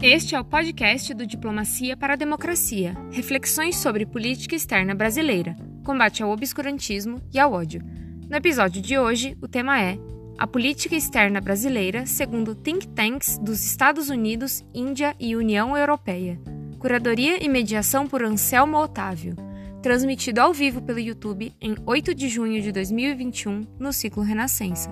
[0.00, 6.22] Este é o podcast do Diplomacia para a Democracia, reflexões sobre política externa brasileira, combate
[6.22, 7.82] ao obscurantismo e ao ódio.
[8.30, 9.98] No episódio de hoje, o tema é
[10.38, 16.40] a política externa brasileira segundo think tanks dos Estados Unidos, Índia e União Europeia.
[16.78, 19.34] Curadoria e mediação por Anselmo Otávio.
[19.82, 24.88] Transmitido ao vivo pelo YouTube em 8 de junho de 2021, no ciclo Renascença.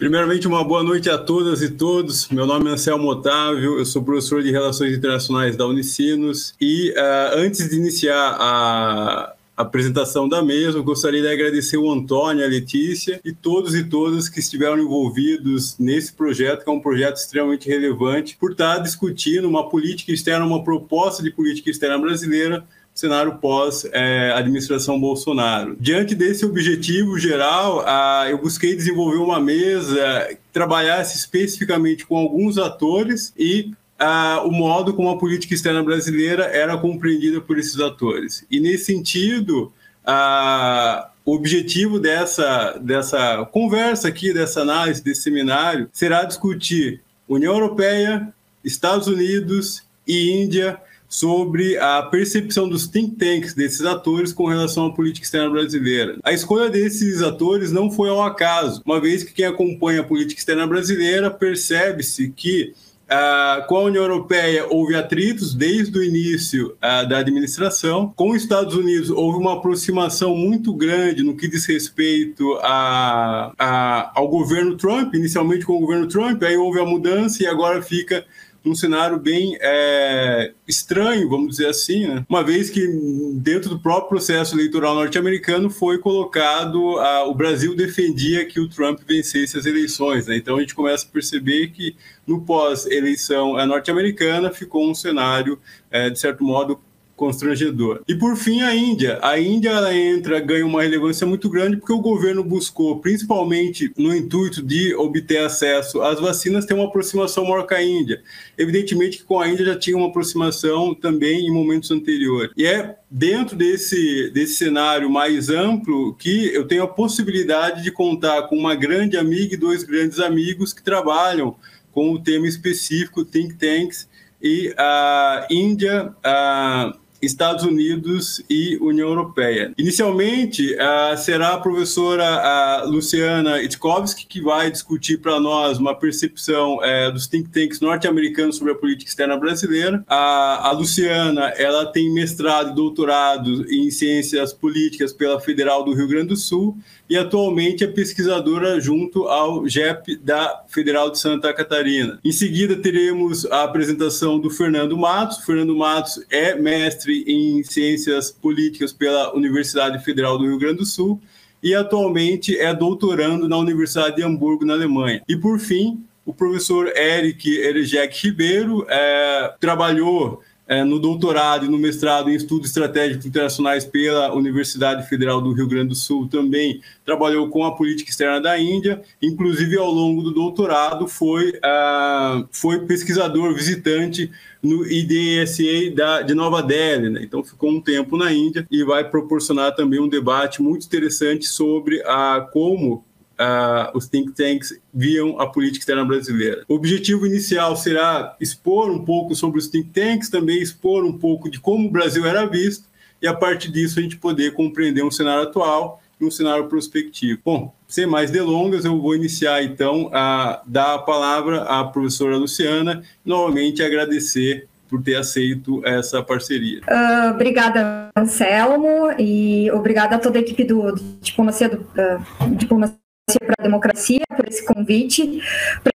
[0.00, 2.26] Primeiramente, uma boa noite a todas e todos.
[2.30, 6.54] Meu nome é Anselmo Otávio, eu sou professor de Relações Internacionais da Unicinos.
[6.58, 12.48] E uh, antes de iniciar a apresentação da mesa, gostaria de agradecer o Antônio, a
[12.48, 17.68] Letícia e todos e todas que estiveram envolvidos nesse projeto, que é um projeto extremamente
[17.68, 22.64] relevante, por estar discutindo uma política externa, uma proposta de política externa brasileira
[23.00, 25.74] cenário pós-administração é, Bolsonaro.
[25.80, 33.32] Diante desse objetivo geral, ah, eu busquei desenvolver uma mesa trabalhasse especificamente com alguns atores
[33.38, 38.44] e ah, o modo como a política externa brasileira era compreendida por esses atores.
[38.50, 39.72] E nesse sentido,
[40.04, 48.28] ah, o objetivo dessa, dessa conversa aqui, dessa análise, desse seminário, será discutir União Europeia,
[48.62, 50.78] Estados Unidos e Índia
[51.10, 56.16] sobre a percepção dos think tanks, desses atores, com relação à política externa brasileira.
[56.22, 60.38] A escolha desses atores não foi ao acaso, uma vez que quem acompanha a política
[60.38, 62.72] externa brasileira percebe-se que
[63.10, 68.12] Uh, com a União Europeia houve atritos desde o início uh, da administração.
[68.14, 74.12] Com os Estados Unidos houve uma aproximação muito grande no que diz respeito a, a,
[74.14, 78.24] ao governo Trump, inicialmente com o governo Trump, aí houve a mudança e agora fica
[78.64, 82.24] num cenário bem é, estranho, vamos dizer assim, né?
[82.28, 82.86] uma vez que
[83.34, 89.00] dentro do próprio processo eleitoral norte-americano foi colocado, a, o Brasil defendia que o Trump
[89.06, 90.36] vencesse as eleições, né?
[90.36, 95.58] então a gente começa a perceber que no pós-eleição é, norte-americana ficou um cenário,
[95.90, 96.78] é, de certo modo,
[97.20, 98.00] constrangedor.
[98.08, 99.18] E por fim, a Índia.
[99.20, 104.16] A Índia ela entra, ganha uma relevância muito grande porque o governo buscou, principalmente no
[104.16, 108.22] intuito de obter acesso às vacinas, ter uma aproximação maior com a Índia.
[108.56, 112.52] Evidentemente que com a Índia já tinha uma aproximação também em momentos anteriores.
[112.56, 118.44] E é dentro desse, desse cenário mais amplo que eu tenho a possibilidade de contar
[118.44, 121.54] com uma grande amiga e dois grandes amigos que trabalham
[121.92, 124.08] com o tema específico Think Tanks
[124.42, 129.72] e a Índia, a Estados Unidos e União Europeia.
[129.76, 136.78] Inicialmente, uh, será a professora uh, Luciana Itkowski que vai discutir para nós uma percepção
[136.78, 140.04] uh, dos think tanks norte-americanos sobre a política externa brasileira.
[140.08, 146.28] A Luciana, ela tem mestrado e doutorado em ciências políticas pela Federal do Rio Grande
[146.28, 146.76] do Sul
[147.10, 152.20] e atualmente é pesquisadora junto ao GEP da Federal de Santa Catarina.
[152.24, 155.38] Em seguida, teremos a apresentação do Fernando Matos.
[155.38, 161.20] Fernando Matos é mestre em Ciências Políticas pela Universidade Federal do Rio Grande do Sul
[161.60, 165.20] e atualmente é doutorando na Universidade de Hamburgo, na Alemanha.
[165.28, 171.76] E por fim, o professor Eric Erejek Ribeiro é, trabalhou é, no doutorado e no
[171.76, 177.48] mestrado em estudos estratégicos internacionais pela Universidade Federal do Rio Grande do Sul, também trabalhou
[177.48, 183.52] com a política externa da Índia, inclusive ao longo do doutorado foi, uh, foi pesquisador
[183.52, 184.30] visitante
[184.62, 187.20] no IDSA da, de Nova Delhi, né?
[187.24, 192.00] então ficou um tempo na Índia e vai proporcionar também um debate muito interessante sobre
[192.06, 193.04] a, como
[193.40, 196.64] uh, os think tanks viam a política externa brasileira.
[196.68, 201.50] O objetivo inicial será expor um pouco sobre os think tanks, também expor um pouco
[201.50, 202.84] de como o Brasil era visto,
[203.22, 207.40] e a partir disso a gente poder compreender um cenário atual e um cenário prospectivo.
[207.44, 213.02] Bom, sem mais delongas, eu vou iniciar então a dar a palavra à professora Luciana,
[213.24, 216.80] novamente agradecer por ter aceito essa parceria.
[216.80, 222.99] Uh, obrigada, Anselmo, e obrigada a toda a equipe do, do Diplomacia, do, uh, Diplomacia
[223.38, 225.42] para a Democracia por esse convite.
[225.82, 225.92] Para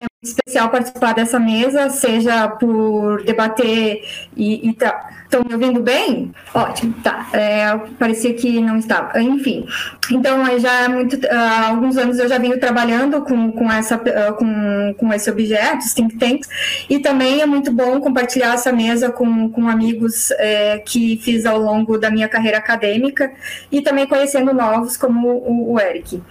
[0.00, 4.04] é especial participar dessa mesa, seja por debater
[4.36, 6.32] e, e tá, Estão me ouvindo bem?
[6.54, 7.28] Ótimo, tá.
[7.34, 9.20] É, parecia que não estava.
[9.20, 9.66] Enfim,
[10.10, 13.98] então já há muito, há alguns anos eu já venho trabalhando com, com, essa,
[14.38, 16.48] com, com esse objeto, os think tanks,
[16.88, 21.58] e também é muito bom compartilhar essa mesa com, com amigos é, que fiz ao
[21.58, 23.30] longo da minha carreira acadêmica
[23.70, 26.16] e também conhecendo novos como o, o Eric.
[26.16, 26.22] Uh,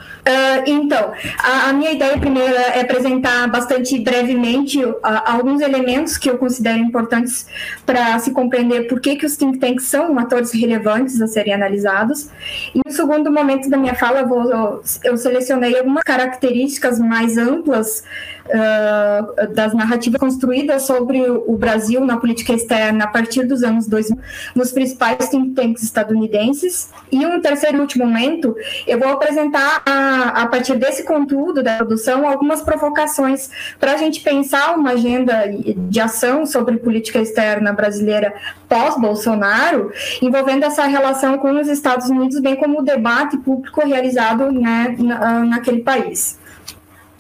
[0.66, 6.40] então, a, a, minha ideia primeiro é apresentar bastante brevemente uh, alguns elementos que eu
[6.40, 7.48] considero importantes
[7.86, 12.30] para se compreender por que, que os think tanks são atores relevantes a serem analisados.
[12.74, 18.04] E no segundo momento da minha fala, eu, vou, eu selecionei algumas características mais amplas
[18.48, 24.18] uh, das narrativas construídas sobre o Brasil na política externa a partir dos anos 2000,
[24.56, 26.90] nos principais think tanks estadunidenses.
[27.12, 28.56] E um terceiro e último momento,
[28.86, 33.50] eu vou apresentar, a, a partir desse conteúdo da produção, algumas provocações
[33.80, 38.34] para a gente pensar uma agenda de ação sobre política externa brasileira
[38.68, 39.92] pós-Bolsonaro,
[40.22, 45.40] envolvendo essa relação com os Estados Unidos, bem como o debate público realizado né, na,
[45.46, 46.38] naquele país.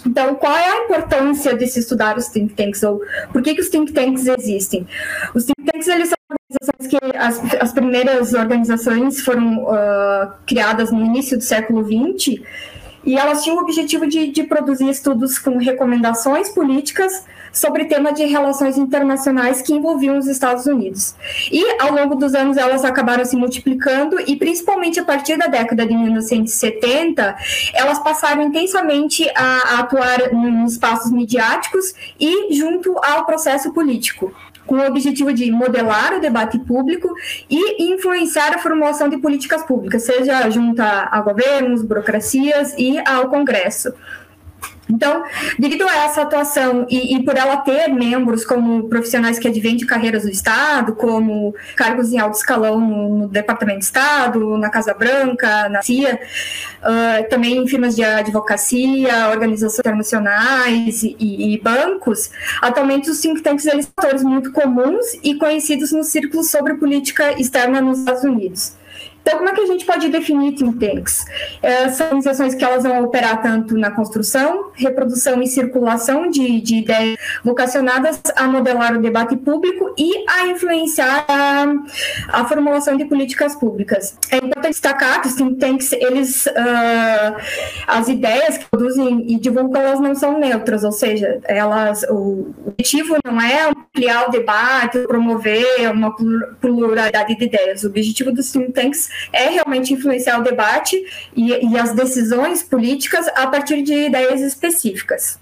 [0.06, 3.02] Então, qual é a importância de se estudar os think tanks ou
[3.32, 4.88] por que, que os think tanks existem?
[5.34, 11.04] Os think tanks eles são organizações que as, as primeiras organizações foram uh, criadas no
[11.04, 12.42] início do século XX
[13.04, 17.24] e elas tinham o objetivo de, de produzir estudos com recomendações políticas
[17.58, 21.16] sobre tema de relações internacionais que envolviam os Estados Unidos.
[21.52, 25.86] E ao longo dos anos elas acabaram se multiplicando e principalmente a partir da década
[25.86, 27.36] de 1970
[27.74, 34.32] elas passaram intensamente a, a atuar em espaços midiáticos e junto ao processo político
[34.68, 37.10] com o objetivo de modelar o debate público
[37.50, 43.94] e influenciar a formulação de políticas públicas, seja junto a governos, burocracias e ao Congresso.
[44.90, 45.24] Então,
[45.60, 49.86] devido a essa atuação e, e, por ela ter membros como profissionais que advêm de
[49.86, 54.94] carreiras do Estado, como cargos em alto escalão no, no Departamento de Estado, na Casa
[54.94, 56.20] Branca, na CIA,
[56.82, 62.32] uh, também em firmas de advocacia, organizações internacionais e, e, bancos,
[62.62, 67.82] atualmente os think tanks são atores muito comuns e conhecidos nos círculos sobre política externa
[67.82, 68.77] nos Estados Unidos.
[69.28, 71.26] Então, como é que a gente pode definir think tanks?
[71.62, 76.78] É, são organizações que elas vão operar tanto na construção, reprodução e circulação de, de
[76.78, 81.66] ideias vocacionadas a modelar o debate público e a influenciar a,
[82.30, 84.18] a formulação de políticas públicas.
[84.32, 87.36] É importante destacar que os think tanks, eles, uh,
[87.86, 93.18] as ideias que produzem e divulgam, elas não são neutras, ou seja, elas, o objetivo
[93.26, 96.16] não é ampliar o debate, promover uma
[96.62, 97.84] pluralidade de ideias.
[97.84, 101.02] O objetivo dos think tanks é realmente influenciar o debate
[101.36, 105.40] e, e as decisões políticas a partir de ideias específicas.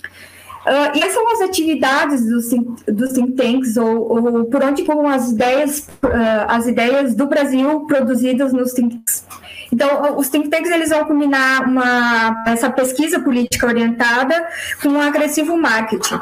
[0.65, 2.49] Uh, e quais são as atividades dos,
[2.87, 7.81] dos think tanks ou, ou por onde vão as ideias, uh, as ideias do Brasil
[7.81, 9.25] produzidas nos think tanks?
[9.71, 14.47] Então, os think tanks eles vão combinar uma, essa pesquisa política orientada
[14.81, 16.19] com um agressivo marketing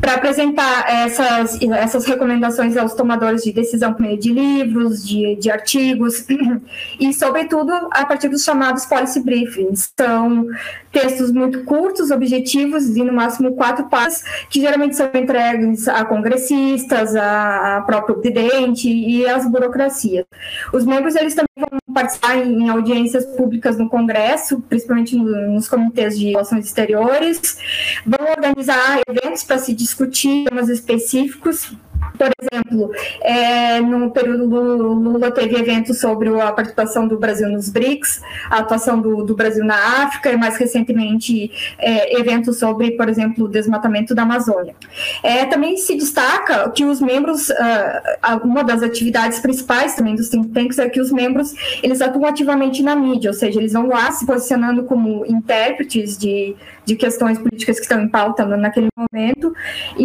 [0.00, 5.50] para apresentar essas, essas recomendações aos tomadores de decisão por meio de livros, de, de
[5.50, 6.24] artigos
[7.00, 9.92] e, sobretudo, a partir dos chamados policy briefings.
[9.98, 10.46] São
[10.92, 17.14] textos muito curtos, objetivos, de no máximo quatro páginas, que geralmente são entregues a congressistas,
[17.16, 20.26] a, a próprio presidente e às burocracias.
[20.72, 26.30] Os membros eles também vão participar em audiências públicas no Congresso, principalmente nos comitês de
[26.30, 27.58] relações exteriores,
[28.04, 31.72] vão organizar eventos para se discutir temas específicos
[32.16, 32.90] por exemplo,
[33.20, 38.58] é, no período do Lula teve eventos sobre a participação do Brasil nos BRICS, a
[38.58, 43.48] atuação do, do Brasil na África e mais recentemente é, eventos sobre, por exemplo, o
[43.48, 44.74] desmatamento da Amazônia.
[45.22, 50.48] É, também se destaca que os membros, uh, uma das atividades principais também dos think
[50.48, 54.10] tanks é que os membros eles atuam ativamente na mídia, ou seja, eles vão lá
[54.12, 56.54] se posicionando como intérpretes de,
[56.86, 59.52] de questões políticas que estão em pauta naquele momento,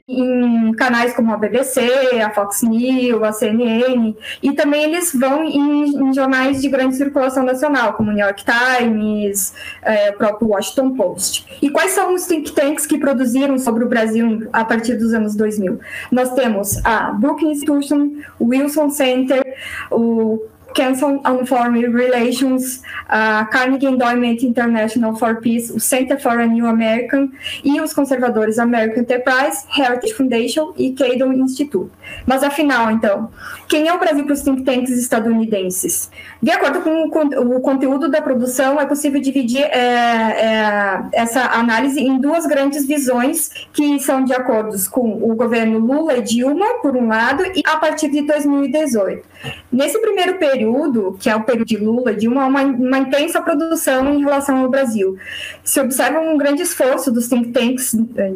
[0.07, 1.79] em canais como a BBC,
[2.21, 7.43] a Fox News, a CNN, e também eles vão em, em jornais de grande circulação
[7.43, 11.45] nacional, como o New York Times, é, o próprio Washington Post.
[11.61, 15.35] E quais são os think tanks que produziram sobre o Brasil a partir dos anos
[15.35, 15.79] 2000?
[16.11, 19.43] Nós temos a Brookings Institution, o Wilson Center,
[19.91, 20.41] o
[20.73, 26.65] Council on Foreign Relations, a Carnegie Endowment International for Peace, o Center for a New
[26.65, 27.29] American
[27.63, 31.91] e os conservadores American Enterprise, Heritage Foundation e Cato Institute.
[32.25, 33.29] Mas afinal, então,
[33.67, 36.09] quem é o Brasil para os think tanks estadunidenses?
[36.41, 42.19] De acordo com o, conteúdo da produção, é possível dividir é, é, essa análise em
[42.19, 47.07] duas grandes visões que são de acordo com o governo Lula e Dilma, por um
[47.07, 49.30] lado, e a partir de 2018.
[49.71, 54.13] Nesse primeiro período, que é o período de Lula, de uma, uma, uma intensa produção
[54.13, 55.17] em relação ao Brasil.
[55.63, 58.33] Se observa um grande esforço dos think tanks eh,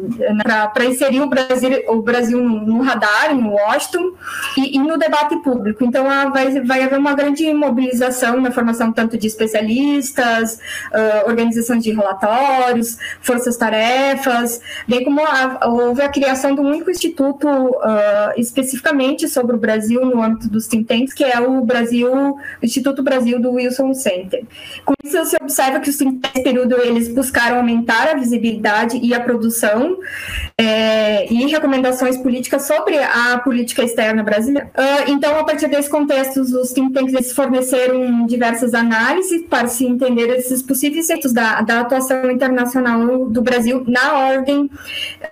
[0.72, 4.12] para inserir o Brasil, o Brasil no radar, em Washington,
[4.56, 5.84] e, e no debate público.
[5.84, 10.58] Então, vai, vai haver uma grande mobilização na formação tanto de especialistas,
[10.92, 17.48] uh, organizações de relatórios, forças-tarefas, bem como a, houve a criação de um único instituto
[17.48, 22.38] uh, especificamente sobre o Brasil no âmbito dos think tanks, que é o Brasil, o
[22.62, 24.44] Instituto Brasil do Wilson Center.
[24.84, 29.98] Com isso, se observa que tanks, período, eles buscaram aumentar a visibilidade e a produção
[30.58, 34.70] é, e recomendações políticas sobre a política externa brasileira.
[34.76, 40.28] Uh, então, a partir desse contexto, os think tanks forneceram diversas análises para se entender
[40.30, 44.70] esses possíveis efeitos da, da atuação internacional do Brasil na ordem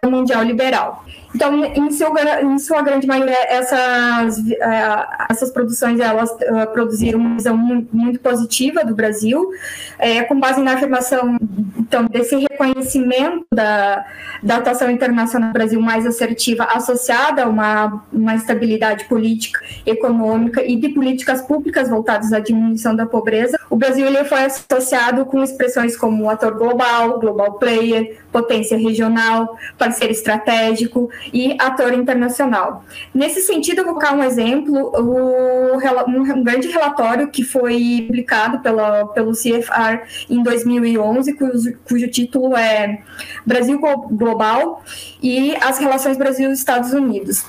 [0.05, 1.05] mundial liberal.
[1.35, 7.57] Então, em, em sua grande maioria, essas, uh, essas produções elas uh, produziram uma visão
[7.57, 9.51] muito, positiva do Brasil,
[9.99, 11.37] é, com base na afirmação
[11.77, 14.05] então, desse reconhecimento da,
[14.43, 20.77] da atuação internacional do Brasil mais assertiva, associada a uma, uma estabilidade política, econômica e
[20.77, 23.59] de políticas públicas voltadas à diminuição da pobreza.
[23.69, 30.13] O Brasil ele foi associado com expressões como ator global, global player, potência regional, parceiro
[30.13, 32.85] estratégico e ator internacional.
[33.13, 35.77] Nesse sentido, eu vou colocar um exemplo, o,
[36.09, 43.03] um grande relatório que foi publicado pela, pelo CFR em 2011, cujo, cujo título é
[43.47, 44.83] Brasil Global
[45.23, 47.45] e as relações Brasil-Estados Unidos.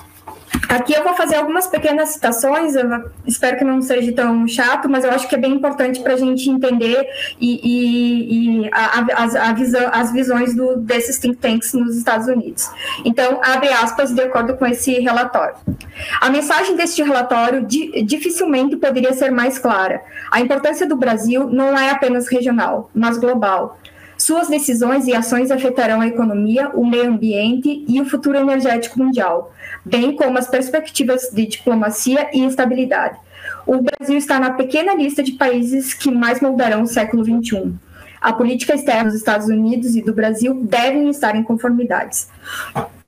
[0.69, 5.03] Aqui eu vou fazer algumas pequenas citações, eu espero que não seja tão chato, mas
[5.03, 7.07] eu acho que é bem importante para a gente entender
[7.39, 12.27] e, e, e a, a, a visão, as visões do, desses think tanks nos Estados
[12.27, 12.69] Unidos.
[13.03, 15.55] Então, abre aspas de acordo com esse relatório.
[16.19, 20.01] A mensagem deste relatório di, dificilmente poderia ser mais clara.
[20.31, 23.77] A importância do Brasil não é apenas regional, mas global.
[24.25, 29.53] Suas decisões e ações afetarão a economia, o meio ambiente e o futuro energético mundial
[29.85, 33.19] bem como as perspectivas de diplomacia e estabilidade.
[33.67, 37.71] O Brasil está na pequena lista de países que mais moldarão o século XXI.
[38.19, 42.27] A política externa dos Estados Unidos e do Brasil devem estar em conformidades.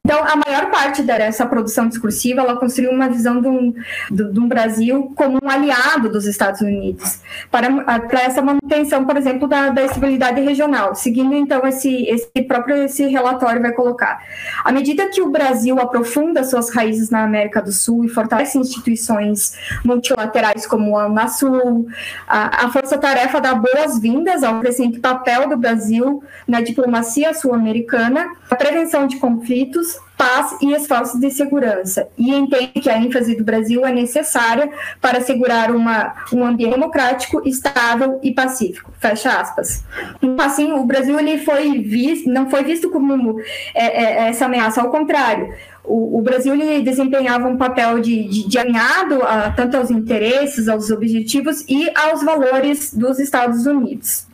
[0.08, 3.74] Então, a maior parte dessa produção discursiva, ela construiu uma visão de um,
[4.10, 7.20] de um Brasil como um aliado dos Estados Unidos,
[7.52, 12.86] para, para essa manutenção, por exemplo, da, da estabilidade regional, seguindo, então, esse, esse próprio
[12.86, 14.24] esse relatório vai colocar.
[14.64, 19.58] À medida que o Brasil aprofunda suas raízes na América do Sul e fortalece instituições
[19.84, 21.86] multilaterais como a Unasul,
[22.26, 29.06] a, a força-tarefa dá boas-vindas ao crescente papel do Brasil na diplomacia sul-americana, a prevenção
[29.06, 33.94] de conflitos, paz e esforços de segurança, e entende que a ênfase do Brasil é
[33.94, 38.92] necessária para assegurar uma, um ambiente democrático, estável e pacífico.
[39.00, 39.84] Fecha aspas.
[40.22, 43.40] Então, assim, o Brasil ele foi visto, não foi visto como
[43.76, 45.54] é, é, essa ameaça, ao contrário.
[45.84, 50.68] O, o Brasil ele desempenhava um papel de, de, de alinhado a, tanto aos interesses,
[50.68, 54.27] aos objetivos e aos valores dos Estados Unidos.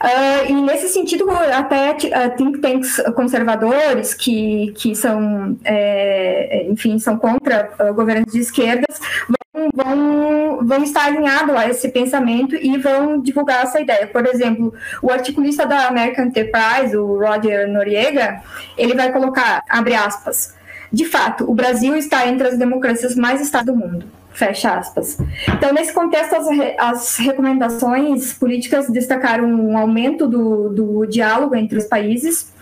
[0.00, 7.18] Uh, e nesse sentido, até uh, think tanks conservadores que, que são, é, enfim, são
[7.18, 9.00] contra uh, governos de esquerdas
[9.58, 14.06] vão, vão, vão estar alinhados a esse pensamento e vão divulgar essa ideia.
[14.06, 18.40] Por exemplo, o articulista da American Enterprise, o Roger Noriega,
[18.76, 20.54] ele vai colocar, abre aspas,
[20.92, 24.06] de fato, o Brasil está entre as democracias mais estáveis do mundo.
[24.38, 25.18] Fecha aspas.
[25.48, 26.46] Então, nesse contexto, as,
[26.78, 32.52] as recomendações políticas destacaram um aumento do, do diálogo entre os países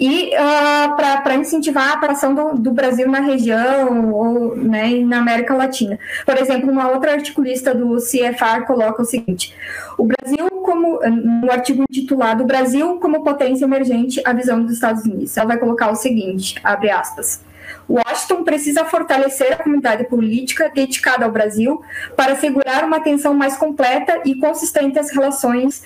[0.00, 5.54] e uh, para incentivar a ação do, do, Brasil na região ou né, na América
[5.54, 5.98] Latina.
[6.24, 9.54] Por exemplo, uma outra articulista do CFR coloca o seguinte:
[9.98, 15.36] o Brasil, como no artigo intitulado Brasil como potência emergente, a visão dos Estados Unidos.
[15.36, 17.46] Ela vai colocar o seguinte: abre aspas.
[17.88, 21.82] Washington precisa fortalecer a comunidade política dedicada ao Brasil
[22.16, 25.82] para assegurar uma atenção mais completa e consistente às relações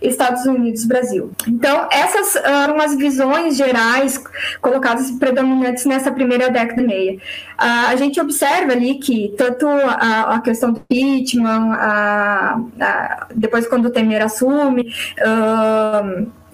[0.00, 1.32] Estados Unidos-Brasil.
[1.46, 4.22] Então, essas eram as visões gerais
[4.60, 7.18] colocadas predominantes nessa primeira década e meia.
[7.58, 13.90] a gente observa ali que tanto a, questão do impeachment, a, a, depois quando o
[13.90, 14.92] Temer assume,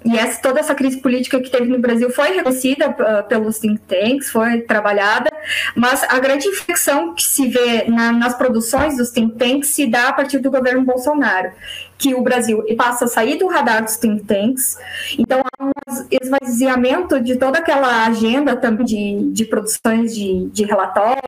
[0.06, 3.80] e essa, toda essa crise política que teve no Brasil foi reconhecida uh, pelos think
[3.88, 5.28] tanks, foi trabalhada,
[5.74, 10.08] mas a grande inflexão que se vê na, nas produções dos think tanks se dá
[10.08, 11.50] a partir do governo Bolsonaro,
[11.98, 14.78] que o Brasil passa a sair do radar dos think tanks,
[15.18, 15.72] então há um
[16.10, 21.25] esvaziamento de toda aquela agenda também de, de produções de, de relatórios,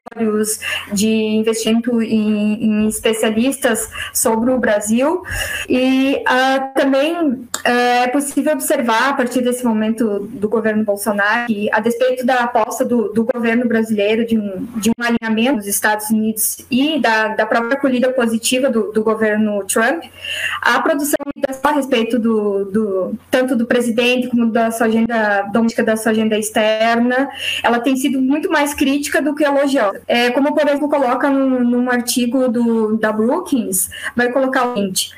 [0.93, 5.23] de investimento em, em especialistas sobre o Brasil.
[5.69, 11.69] E uh, também uh, é possível observar, a partir desse momento do governo Bolsonaro, que,
[11.73, 16.11] a despeito da aposta do, do governo brasileiro de um, de um alinhamento nos Estados
[16.11, 20.05] Unidos e da, da própria acolhida positiva do, do governo Trump,
[20.63, 21.19] a produção
[21.63, 26.39] a respeito do, do, tanto do presidente como da sua agenda doméstica, da sua agenda
[26.39, 27.29] externa,
[27.63, 30.01] ela tem sido muito mais crítica do que elogiosa.
[30.07, 35.11] É, como, por exemplo, coloca num, num artigo do, da Brookings, vai colocar o seguinte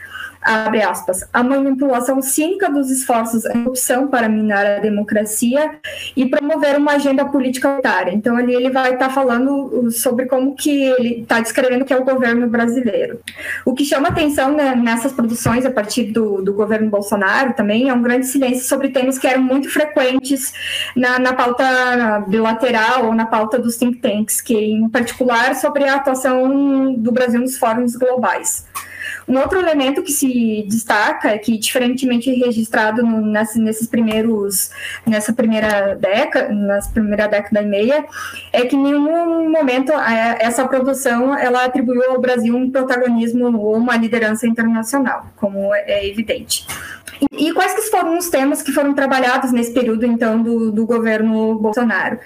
[0.43, 5.79] abre aspas, a manipulação cínica dos esforços em opção para minar a democracia
[6.17, 8.13] e promover uma agenda política autoritária.
[8.13, 11.97] Então, ali ele vai estar tá falando sobre como que ele está descrevendo que é
[11.97, 13.21] o governo brasileiro.
[13.65, 17.95] O que chama atenção né, nessas produções, a partir do, do, governo Bolsonaro também, é
[17.95, 20.53] um grande silêncio sobre temas que eram muito frequentes
[20.97, 25.97] na, na pauta bilateral ou na pauta dos think tanks, que em particular sobre a
[25.97, 28.67] atuação do Brasil nos fóruns globais.
[29.31, 34.73] Um outro elemento que se destaca é que, diferentemente registrado no, nesses primeiros,
[35.07, 38.05] nessa primeira década, nessa primeira década e meia,
[38.53, 43.97] é que em nenhum momento essa produção ela atribuiu ao Brasil um protagonismo ou uma
[43.97, 46.67] liderança internacional, como é evidente.
[47.33, 51.55] E, quais que foram os temas que foram trabalhados nesse período, então, do, do governo
[51.57, 52.19] Bolsonaro?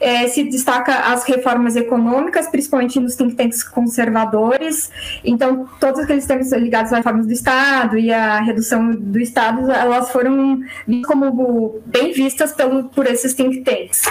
[0.00, 4.90] É, se destaca as reformas econômicas, principalmente nos think tanks conservadores.
[5.24, 10.10] Então, todos aqueles temas ligados às reformas do Estado e à redução do Estado, elas
[10.10, 10.60] foram
[11.06, 14.02] como bem vistas pelo, por esses think tanks.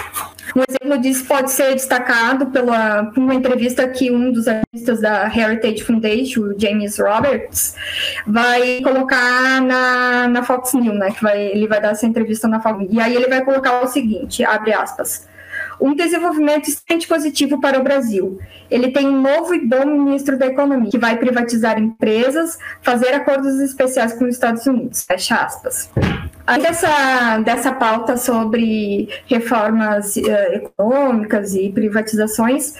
[0.54, 5.26] Um exemplo disso pode ser destacado pela, por uma entrevista que um dos artistas da
[5.26, 7.74] Heritage Foundation, o James Roberts,
[8.26, 11.10] vai colocar na, na Fox News, né?
[11.10, 13.86] Que vai, ele vai dar essa entrevista na Fox E aí ele vai colocar o
[13.86, 15.32] seguinte, abre aspas
[15.80, 18.38] um desenvolvimento extremamente positivo para o Brasil.
[18.70, 23.60] Ele tem um novo e bom ministro da Economia, que vai privatizar empresas, fazer acordos
[23.60, 25.04] especiais com os Estados Unidos.
[25.04, 25.90] Fecha aspas.
[26.46, 32.74] Além dessa, dessa pauta sobre reformas uh, econômicas e privatizações,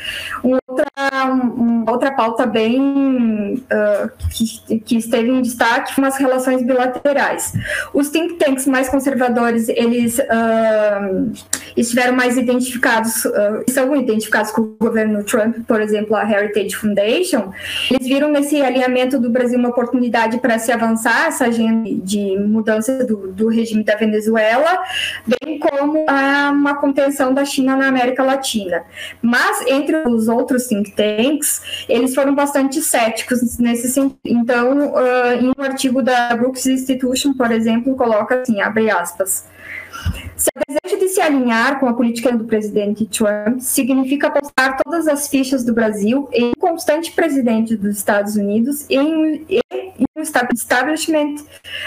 [0.74, 7.52] outra, outra pauta bem uh, que, que, esteve em destaque foram as relações bilaterais.
[7.92, 11.32] Os think tanks mais conservadores, eles uh,
[11.76, 13.22] estiveram mais identificados,
[13.68, 17.52] são identificados com o governo Trump, por exemplo, a Heritage Foundation,
[17.90, 23.04] eles viram nesse alinhamento do Brasil uma oportunidade para se avançar essa agenda de mudança
[23.04, 24.82] do, do regime da Venezuela,
[25.26, 28.84] bem como a, uma contenção da China na América Latina.
[29.20, 34.18] Mas, entre os outros think tanks, eles foram bastante céticos nesse sentido.
[34.24, 39.46] Então, uh, em um artigo da Brooks Institution, por exemplo, coloca assim, abre aspas,
[40.36, 45.06] se o desejo de se alinhar com a política do presidente Trump significa apostar todas
[45.06, 49.46] as fichas do Brasil em um constante presidente dos Estados Unidos e em,
[50.16, 51.36] um establishment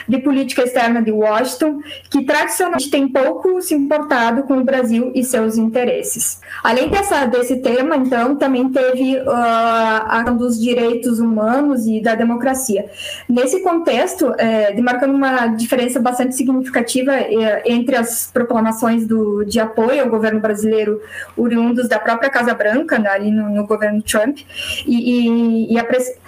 [0.08, 5.24] de política externa de Washington que tradicionalmente tem pouco se importado com o Brasil e
[5.24, 6.40] seus interesses.
[6.64, 12.90] Além dessa, desse tema, então, também teve uh, a dos direitos humanos e da democracia.
[13.30, 20.04] Nesse contexto, é, demarcando uma diferença bastante significativa é, entre as proclamações do, de apoio
[20.04, 21.02] ao governo brasileiro
[21.36, 24.38] oriundos da própria Casa Branca, né, ali no, no, governo Trump,
[24.86, 25.86] e, e, e a,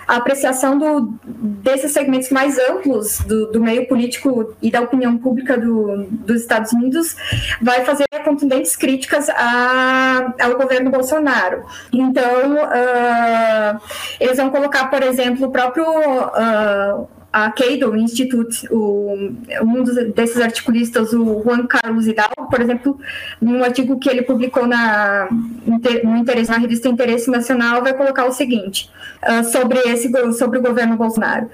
[0.08, 6.08] apreciação do, desses segmentos mais amplos do, do, meio político e da opinião pública do,
[6.10, 7.16] dos Estados Unidos
[7.62, 11.64] vai fazer contundentes críticas a, ao governo Bolsonaro.
[11.94, 13.80] Então, uh,
[14.20, 15.86] eles vão colocar, por exemplo, o próprio.
[15.86, 19.14] Uh, a Cato Institute, o,
[19.62, 23.00] um desses articulistas, o Juan Carlos Hidalgo, por exemplo,
[23.40, 28.32] num artigo que ele publicou na, no interesse, na revista Interesse Nacional, vai colocar o
[28.32, 28.90] seguinte
[29.24, 31.50] uh, sobre, esse, sobre o governo Bolsonaro.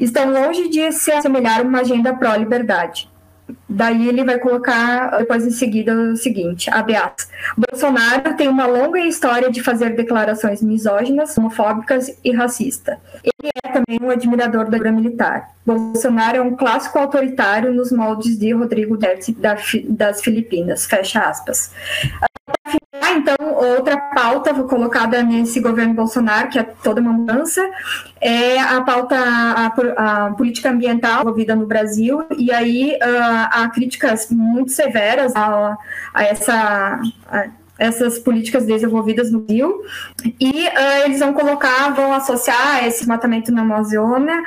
[0.00, 3.08] Estão longe de se assemelhar a uma agenda pró-liberdade.
[3.68, 7.28] Daí ele vai colocar depois em seguida o seguinte, abre aspas.
[7.56, 12.96] Bolsonaro tem uma longa história de fazer declarações misóginas, homofóbicas e racistas.
[13.22, 15.50] Ele é também um admirador da guerra militar.
[15.64, 19.36] Bolsonaro é um clássico autoritário nos moldes de Rodrigo Duterte
[19.88, 21.72] das Filipinas, fecha aspas.
[23.00, 27.66] Ah, então, outra pauta colocada nesse governo Bolsonaro, que é toda uma mudança,
[28.20, 29.66] é a pauta, a,
[30.26, 35.76] a política ambiental envolvida no Brasil, e aí uh, há críticas muito severas a,
[36.12, 37.00] a essa.
[37.30, 37.46] A,
[37.78, 39.82] essas políticas desenvolvidas no Rio.
[40.40, 44.42] E uh, eles vão colocar, vão associar esse desmatamento na Amazônia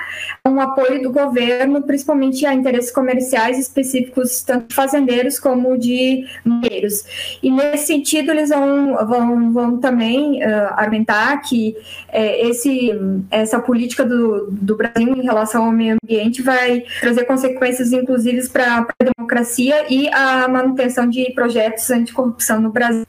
[0.46, 7.38] um apoio do governo, principalmente a interesses comerciais específicos, tanto de fazendeiros como de mineiros.
[7.42, 11.76] E nesse sentido, eles vão, vão, vão também uh, argumentar que
[12.10, 12.92] uh, esse,
[13.30, 18.88] essa política do, do Brasil em relação ao meio ambiente vai trazer consequências, inclusive, para
[19.00, 23.06] a democracia e a manutenção de projetos anticorrupção no Brasil.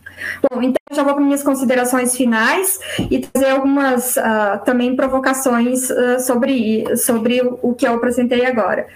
[0.51, 2.79] Bom, então já vou para minhas considerações finais
[3.11, 8.87] e trazer algumas uh, também provocações uh, sobre, sobre o que eu apresentei agora.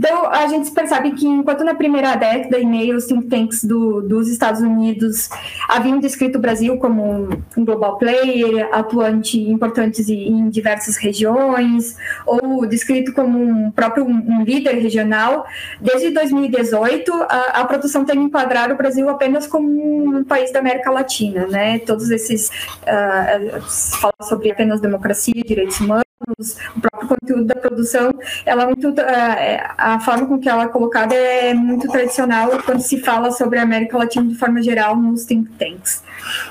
[0.00, 4.00] Então, a gente percebe que enquanto na primeira década e meia os think tanks do,
[4.00, 5.28] dos Estados Unidos
[5.68, 13.12] haviam descrito o Brasil como um global player, atuante importante em diversas regiões, ou descrito
[13.12, 15.44] como um próprio um líder regional,
[15.78, 20.90] desde 2018 a, a produção tem enquadrado o Brasil apenas como um país da América
[20.90, 21.78] Latina, né?
[21.80, 23.60] Todos esses uh,
[24.00, 28.12] falam sobre apenas democracia, direitos humanos, o próprio conteúdo da produção,
[28.44, 28.94] ela é muito uh,
[29.76, 33.62] a forma com que ela é colocada é muito tradicional quando se fala sobre a
[33.62, 36.02] América Latina de forma geral nos think tanks.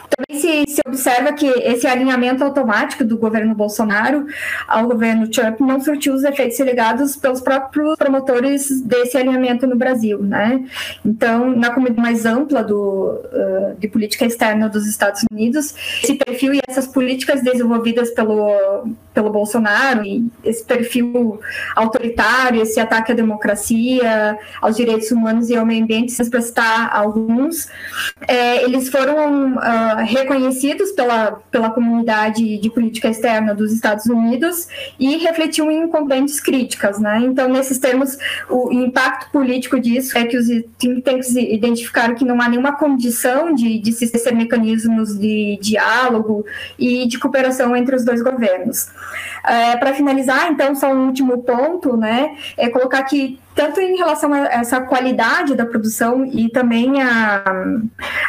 [0.10, 4.26] Também se, se observa que esse alinhamento automático do governo Bolsonaro
[4.68, 10.22] ao governo Trump não surtiu os efeitos legados pelos próprios promotores desse alinhamento no Brasil,
[10.22, 10.66] né?
[11.06, 16.54] Então, na comunidade mais ampla do, uh, de política externa dos Estados Unidos, esse perfil
[16.56, 19.69] e essas políticas desenvolvidas pelo, pelo Bolsonaro
[20.06, 21.40] e esse perfil
[21.76, 27.68] autoritário, esse ataque à democracia, aos direitos humanos e ao meio ambiente, para citar alguns,
[28.28, 34.68] é, eles foram uh, reconhecidos pela, pela comunidade de política externa dos Estados Unidos
[35.00, 37.00] e refletiam em incumbentes críticas.
[37.00, 37.22] Né?
[37.24, 38.18] Então, nesses termos,
[38.50, 43.54] o impacto político disso é que os think tanks identificaram que não há nenhuma condição
[43.54, 46.46] de, de se estabelecer mecanismos de diálogo
[46.78, 48.88] e de cooperação entre os dois governos.
[49.60, 54.32] É, Para finalizar, então, só um último ponto, né, é colocar que tanto em relação
[54.32, 57.44] a essa qualidade da produção e também a,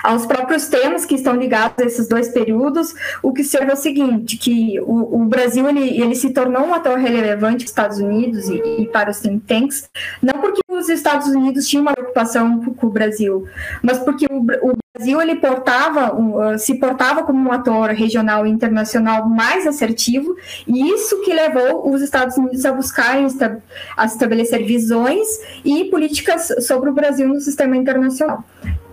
[0.02, 3.76] aos próprios temas que estão ligados a esses dois períodos, o que serve é o
[3.76, 7.98] seguinte, que o, o Brasil ele, ele se tornou um ator relevante para os Estados
[7.98, 9.88] Unidos e, e, para os think tanks,
[10.20, 13.46] não porque os Estados Unidos tinham uma preocupação com o Brasil,
[13.82, 16.12] mas porque o, o Brasil ele portava,
[16.58, 20.34] se portava como um ator regional e internacional mais assertivo,
[20.66, 23.18] e isso que levou os Estados Unidos a buscar
[23.96, 25.28] a estabelecer visões
[25.64, 28.44] e políticas sobre o Brasil no sistema internacional.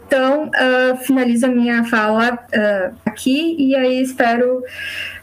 [0.07, 4.63] Então, uh, finalizo a minha fala uh, aqui e aí espero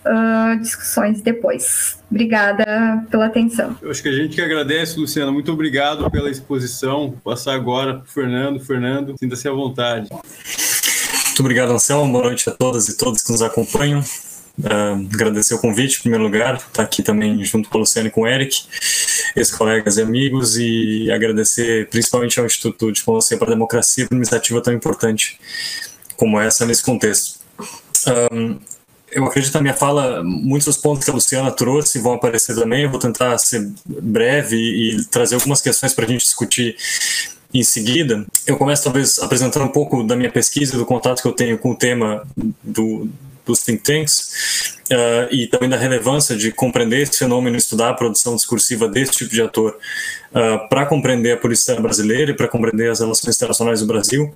[0.04, 1.98] uh, discussões depois.
[2.10, 3.76] Obrigada pela atenção.
[3.80, 5.32] Eu acho que a gente que agradece, Luciana.
[5.32, 7.10] Muito obrigado pela exposição.
[7.10, 8.60] Vou passar agora para o Fernando.
[8.60, 10.10] Fernando, sinta-se à vontade.
[10.10, 12.12] Muito obrigado, Anselmo.
[12.12, 14.04] Boa noite a todas e todos que nos acompanham.
[14.62, 18.10] Agradecer o convite, em primeiro lugar, estar tá aqui também junto com o Luciano e
[18.10, 18.62] com o Eric,
[19.34, 24.20] ex-colegas e amigos, e agradecer principalmente ao Instituto de Diplomacia para a Democracia por uma
[24.20, 25.40] iniciativa tão importante
[26.16, 27.40] como essa nesse contexto.
[28.32, 28.58] Um,
[29.10, 32.82] eu acredito na minha fala, muitos dos pontos que a Luciana trouxe vão aparecer também.
[32.84, 36.76] Eu vou tentar ser breve e, e trazer algumas questões para a gente discutir
[37.52, 38.26] em seguida.
[38.46, 41.70] Eu começo, talvez, apresentando um pouco da minha pesquisa, do contato que eu tenho com
[41.70, 42.26] o tema
[42.62, 43.08] do,
[43.44, 48.37] dos think tanks uh, e também da relevância de compreender esse fenômeno, estudar a produção
[48.37, 49.76] discursiva desse tipo de ator
[50.30, 54.33] uh, para compreender a polícia brasileira e para compreender as relações internacionais do Brasil.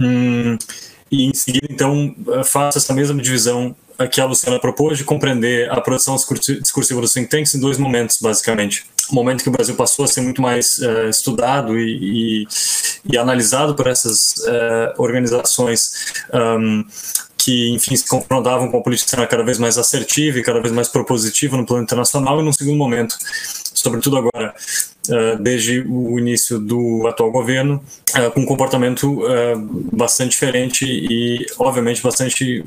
[0.00, 0.56] Hum,
[1.10, 3.74] e em seguida, então, faço essa mesma divisão
[4.08, 8.18] que a Luciana propôs de compreender a produção discursiva dos think tanks em dois momentos,
[8.20, 8.86] basicamente.
[9.10, 12.48] O momento que o Brasil passou a ser muito mais uh, estudado e, e,
[13.12, 16.84] e, analisado por essas uh, organizações um,
[17.42, 20.88] que, enfim, se confrontavam com a política cada vez mais assertiva e cada vez mais
[20.88, 23.16] propositiva no plano internacional, e num segundo momento,
[23.82, 24.54] sobretudo agora,
[25.08, 27.82] uh, desde o início do atual governo,
[28.16, 29.58] uh, com um comportamento uh,
[29.92, 32.64] bastante diferente e, obviamente, bastante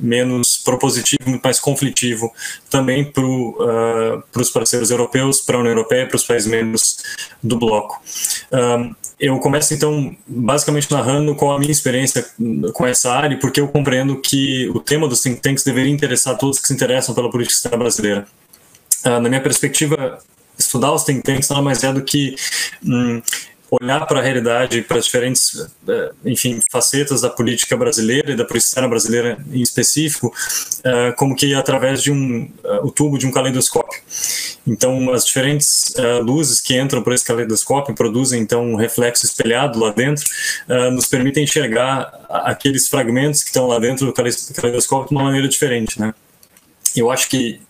[0.00, 2.32] menos propositivo, muito mais conflitivo
[2.70, 6.96] também para os parceiros europeus, para a União Europeia, para os países membros
[7.42, 8.00] do bloco.
[9.20, 12.26] Eu começo então basicamente narrando qual a minha experiência
[12.72, 16.58] com essa área, porque eu compreendo que o tema dos think tanks deveria interessar todos
[16.58, 18.26] que se interessam pela política externa brasileira.
[19.04, 20.18] Uh, na minha perspectiva,
[20.58, 22.34] estudar os think tanks nada mais é do que
[22.84, 23.20] hum,
[23.70, 28.44] olhar para a realidade, para as diferentes, eh, enfim, facetas da política brasileira e da
[28.44, 30.32] política externa brasileira em específico,
[30.84, 34.00] eh, como que através de um eh, o tubo de um caleidoscópio.
[34.66, 39.92] Então, as diferentes luzes que entram por esse caleidoscópio produzem então um reflexo espelhado lá
[39.92, 40.24] dentro,
[40.92, 46.00] nos permitem enxergar aqueles fragmentos que estão lá dentro do caleidoscópio de uma maneira diferente,
[46.00, 46.12] né?
[46.96, 47.60] Eu acho que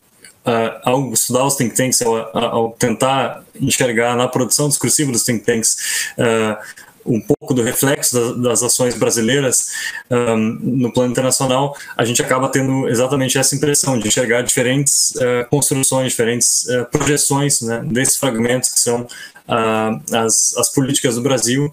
[0.47, 5.45] uh, ao estudar os think tanks, ao, ao, tentar enxergar na produção discursiva dos think
[5.45, 6.13] tanks.
[6.17, 9.69] Uh, um pouco do reflexo das, ações brasileiras
[10.11, 15.49] um, no plano internacional, a gente acaba tendo exatamente essa impressão de enxergar diferentes uh,
[15.49, 21.73] construções, diferentes uh, projeções né, desses fragmentos que são uh, as, as políticas do Brasil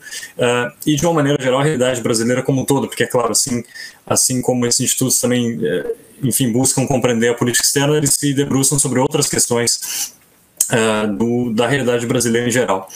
[0.86, 3.63] e, de uma maneira geral, a realidade brasileira como um todo, porque, é claro, assim,
[4.06, 5.60] assim como esses institutos também
[6.22, 10.13] enfim, buscam compreender a política externa, eles se debruçam sobre outras questões
[10.71, 12.88] Uh, do, da realidade brasileira em geral.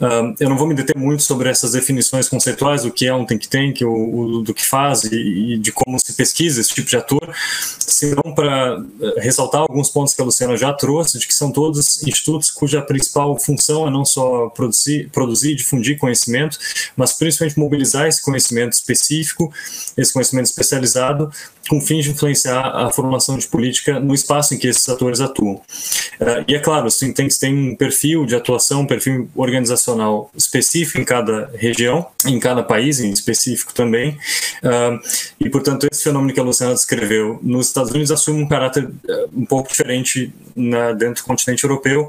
[0.00, 3.26] Uh, eu não vou me deter muito sobre essas definições conceituais do que é um
[3.26, 6.88] think tank, o, o do que faz e, e, de como se pesquisa esse tipo
[6.88, 7.34] de ator,
[7.80, 12.02] senão para eh, ressaltar alguns pontos que a Luciana já trouxe, de que são todos
[12.04, 16.58] institutos cuja principal função é não só produzir, produzir e difundir conhecimento,
[16.96, 19.52] mas principalmente mobilizar esse conhecimento específico,
[19.96, 21.30] esse conhecimento especializado,
[21.70, 25.54] com fins de influenciar a formação de política no espaço em que esses atores atuam.
[25.54, 30.98] Uh, e é claro, think tanks têm um perfil de atuação, um perfil organizacional específico
[30.98, 34.18] em cada região, em cada país em específico também,
[34.64, 34.98] uh,
[35.38, 39.30] e portanto esse fenômeno que a Luciana descreveu nos Estados Unidos assume um caráter uh,
[39.32, 42.08] um pouco diferente na, dentro do continente europeu,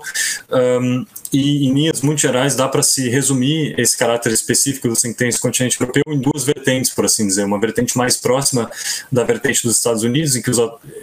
[0.50, 5.40] um, e em linhas muito gerais dá para se resumir esse caráter específico do do
[5.40, 8.70] continente europeu em duas vertentes, por assim dizer, uma vertente mais próxima
[9.12, 10.58] da vertente dos Estados Unidos, em que os,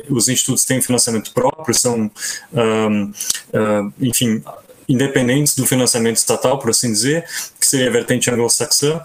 [0.08, 2.10] os institutos têm financiamento próprio, são,
[2.52, 4.42] um, uh, enfim,
[4.88, 7.24] independentes do financiamento estatal, por assim dizer,
[7.68, 9.02] seria a vertente anglo-saxã,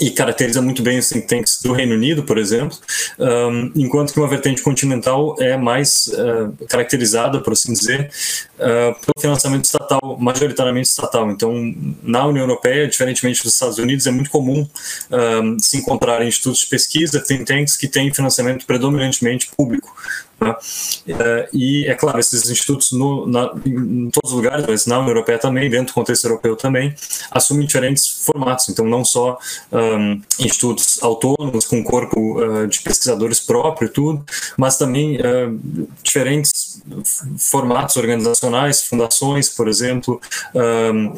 [0.00, 2.76] e caracteriza muito bem os think tanks do Reino Unido, por exemplo,
[3.18, 8.10] um, enquanto que uma vertente continental é mais uh, caracterizada, por assim dizer,
[8.58, 11.30] uh, pelo financiamento estatal, majoritariamente estatal.
[11.30, 11.52] Então,
[12.02, 14.68] na União Europeia, diferentemente dos Estados Unidos, é muito comum
[15.10, 19.94] um, se encontrar institutos de pesquisa, think tanks que têm financiamento predominantemente público.
[20.40, 20.50] Né?
[20.50, 25.10] Uh, e, é claro, esses institutos no, na, em todos os lugares, mas na União
[25.10, 26.94] Europeia também, dentro do contexto europeu também,
[27.30, 28.68] assumem diferentes formatos.
[28.68, 29.38] Então, não só
[29.72, 34.24] um, institutos autônomos com corpo uh, de pesquisadores próprio e tudo,
[34.56, 36.82] mas também uh, diferentes
[37.38, 40.20] formatos organizacionais, fundações, por exemplo,
[40.54, 41.14] um,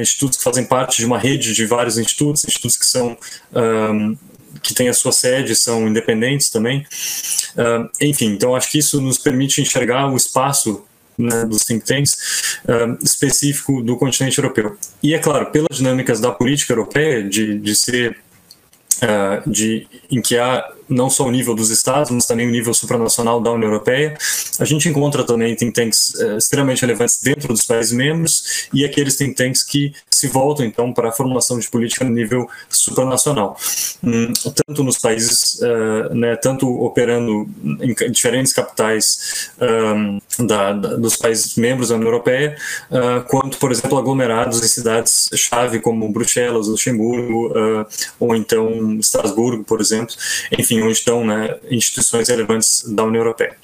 [0.00, 3.16] institutos que fazem parte de uma rede de vários institutos, institutos que são
[3.54, 4.16] um,
[4.62, 6.86] que têm a sua sede, são independentes também.
[7.56, 10.84] Uh, enfim, então acho que isso nos permite enxergar o espaço
[11.16, 14.76] né, dos think tanks uh, específico do continente europeu.
[15.02, 18.16] E é claro, pelas dinâmicas da política europeia, de, de ser
[19.02, 22.72] uh, de, em que há não só o nível dos estados, mas também o nível
[22.72, 24.16] supranacional da União Europeia.
[24.58, 29.16] A gente encontra também think tanks uh, extremamente relevantes dentro dos países membros e aqueles
[29.16, 33.56] think tanks que se voltam então para a formulação de política no nível supranacional,
[34.02, 34.32] um,
[34.66, 37.48] tanto nos países, uh, né, tanto operando
[37.80, 42.56] em diferentes capitais um, da, da, dos países membros da União Europeia,
[42.90, 47.52] uh, quanto, por exemplo, aglomerados em cidades-chave como Bruxelas, Luxemburgo,
[48.18, 50.14] ou então Estrasburgo, por exemplo.
[50.56, 53.56] Enfim, onde estão né, instituições relevantes da União Europeia.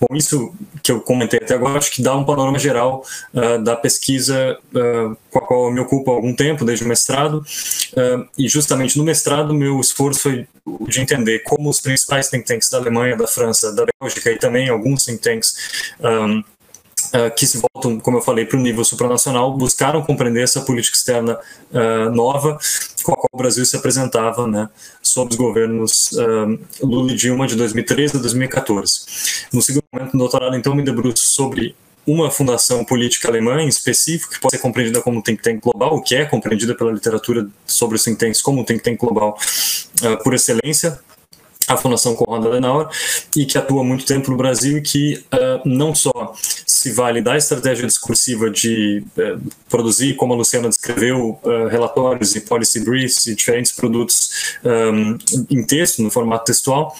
[0.00, 3.74] Bom, isso que eu comentei até agora, acho que dá um panorama geral uh, da
[3.74, 8.28] pesquisa uh, com a qual eu me ocupo há algum tempo, desde o mestrado, uh,
[8.38, 10.46] e justamente no mestrado meu esforço foi
[10.86, 14.68] de entender como os principais think tanks da Alemanha, da França, da Bélgica e também
[14.68, 16.44] alguns think tanks um,
[17.08, 20.94] Uh, que se voltam, como eu falei, para o nível supranacional, buscaram compreender essa política
[20.94, 21.38] externa
[21.72, 22.58] uh, nova
[23.02, 24.68] com a qual o Brasil se apresentava né,
[25.02, 29.00] sob os governos uh, Lula e Dilma de 2013 a 2014.
[29.50, 31.74] No segundo momento do doutorado, então, me debruço sobre
[32.06, 35.96] uma fundação política alemã em específico, que pode ser compreendida como um think tank global,
[35.96, 39.36] o que é compreendida pela literatura sobre os think tanks como um think tank global
[40.24, 40.98] por excelência,
[41.68, 42.88] a Fundação Conrad Adenauer,
[43.36, 46.34] e que atua há muito tempo no Brasil e que uh, não só
[46.66, 52.40] se vale da estratégia discursiva de uh, produzir, como a Luciana descreveu, uh, relatórios e
[52.40, 55.18] policy briefs e diferentes produtos um,
[55.50, 56.96] em texto, no formato textual,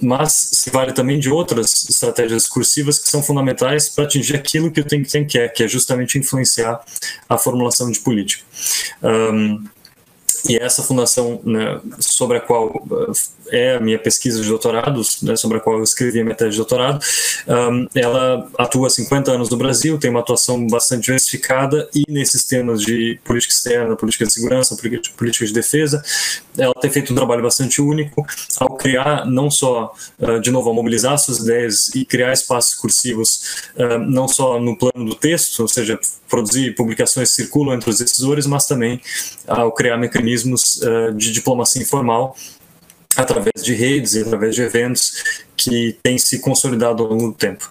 [0.00, 4.80] mas se vale também de outras estratégias discursivas que são fundamentais para atingir aquilo que
[4.80, 6.80] o Think Tank quer, que é justamente influenciar
[7.28, 8.44] a formulação de política.
[9.02, 9.64] Um,
[10.48, 12.84] e essa fundação né, sobre a qual
[13.52, 16.52] é a minha pesquisa de doutorado, né, sobre a qual eu escrevi a minha tese
[16.52, 17.04] de doutorado,
[17.46, 22.44] um, ela atua há 50 anos no Brasil, tem uma atuação bastante diversificada e nesses
[22.44, 24.74] temas de política externa, política de segurança,
[25.16, 26.02] política de defesa,
[26.56, 28.26] ela tem feito um trabalho bastante único
[28.58, 33.68] ao criar não só, uh, de novo, ao mobilizar suas ideias e criar espaços cursivos,
[33.76, 37.98] uh, não só no plano do texto, ou seja, produzir publicações que circulam entre os
[37.98, 39.00] decisores, mas também
[39.46, 42.34] ao criar mecanismos uh, de diplomacia informal
[43.16, 45.22] através de redes e através de eventos
[45.56, 47.70] que têm se consolidado ao longo do tempo.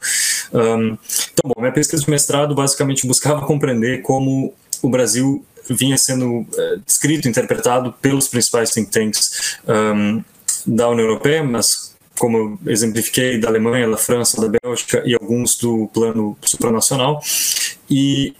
[0.54, 0.98] Um,
[1.34, 6.48] então, bom, minha pesquisa de mestrado basicamente buscava compreender como o Brasil vinha sendo uh,
[6.86, 10.24] descrito, interpretado pelos principais think tanks um,
[10.66, 15.56] da União Europeia, mas como eu exemplifiquei, da Alemanha, da França, da Bélgica e alguns
[15.58, 17.20] do plano supranacional.
[17.90, 18.36] E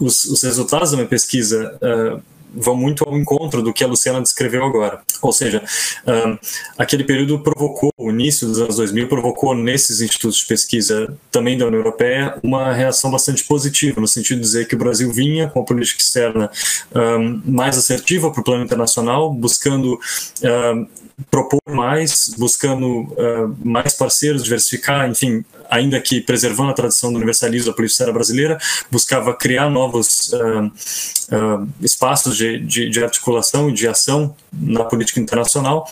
[0.00, 2.22] os, os resultados da minha pesquisa uh,
[2.54, 5.00] vão muito ao encontro do que a Luciana descreveu agora.
[5.22, 5.62] Ou seja,
[6.06, 6.38] um,
[6.78, 11.66] aquele período provocou, o início dos anos 2000 provocou nesses institutos de pesquisa também da
[11.66, 15.60] União Europeia uma reação bastante positiva, no sentido de dizer que o Brasil vinha com
[15.60, 16.50] a política externa
[16.94, 19.98] um, mais assertiva para o plano internacional, buscando
[20.42, 20.86] um,
[21.30, 27.70] propor mais, buscando uh, mais parceiros, diversificar, enfim, ainda que preservando a tradição do universalismo
[27.70, 28.58] da política brasileira,
[28.90, 35.20] buscava criar novos uh, uh, espaços de, de, de articulação e de ação na política
[35.20, 35.86] internacional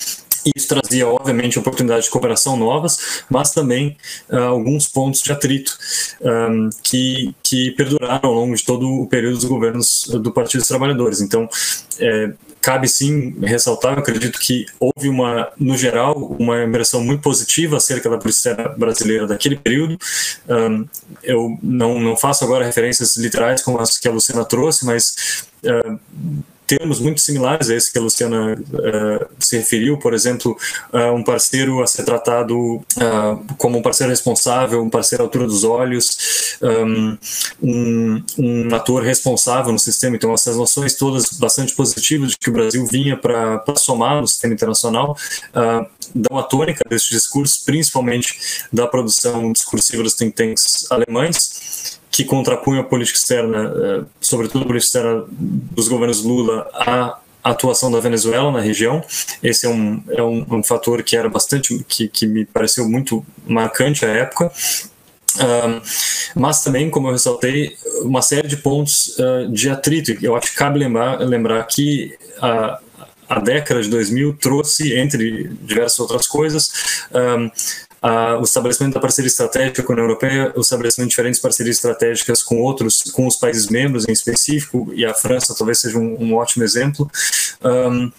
[0.56, 3.96] isso trazia, obviamente, oportunidades de cooperação novas, mas também
[4.30, 5.76] uh, alguns pontos de atrito
[6.20, 10.68] um, que, que perduraram ao longo de todo o período dos governos do Partido dos
[10.68, 11.20] Trabalhadores.
[11.20, 11.48] Então,
[11.98, 17.76] é, cabe sim ressaltar, eu acredito que houve uma, no geral, uma impressão muito positiva
[17.76, 19.98] acerca da polícia brasileira daquele período.
[20.48, 20.86] Um,
[21.22, 25.98] eu não, não faço agora referências literais como as que a Luciana trouxe, mas uh,
[26.68, 30.56] termos muito similares a esse que a Luciana uh, se referiu, por exemplo,
[30.92, 35.46] uh, um parceiro a ser tratado uh, como um parceiro responsável, um parceiro à altura
[35.46, 37.16] dos olhos, um,
[38.38, 40.14] um, ator responsável no sistema.
[40.14, 44.52] Então, essas noções todas bastante positivas de que o Brasil vinha para somar no sistema
[44.52, 45.16] internacional
[46.14, 52.80] dão a tônica desse discurso, principalmente da produção discursiva dos think tanks alemães que contrapunha
[52.80, 58.50] a política externa, eh, sobretudo a política externa dos governos Lula, à atuação da Venezuela
[58.50, 59.04] na região.
[59.40, 63.24] Esse é um, é um, um fator que era bastante, que, que me pareceu muito
[63.46, 64.50] marcante à época.
[66.34, 70.18] Mas também, como eu ressaltei, uma série de pontos uh, de atrito.
[70.20, 72.80] Eu acho que cabe lembrar, lembrar que a,
[73.28, 77.06] a década de 2000 trouxe, entre diversas outras coisas,
[78.02, 81.76] um, o estabelecimento da parceria estratégica com a União Europeia, o estabelecimento de diferentes parcerias
[81.76, 86.16] estratégicas com outros, com os países membros em específico, e a França talvez seja um,
[86.22, 87.10] um ótimo exemplo.
[87.62, 88.10] Um,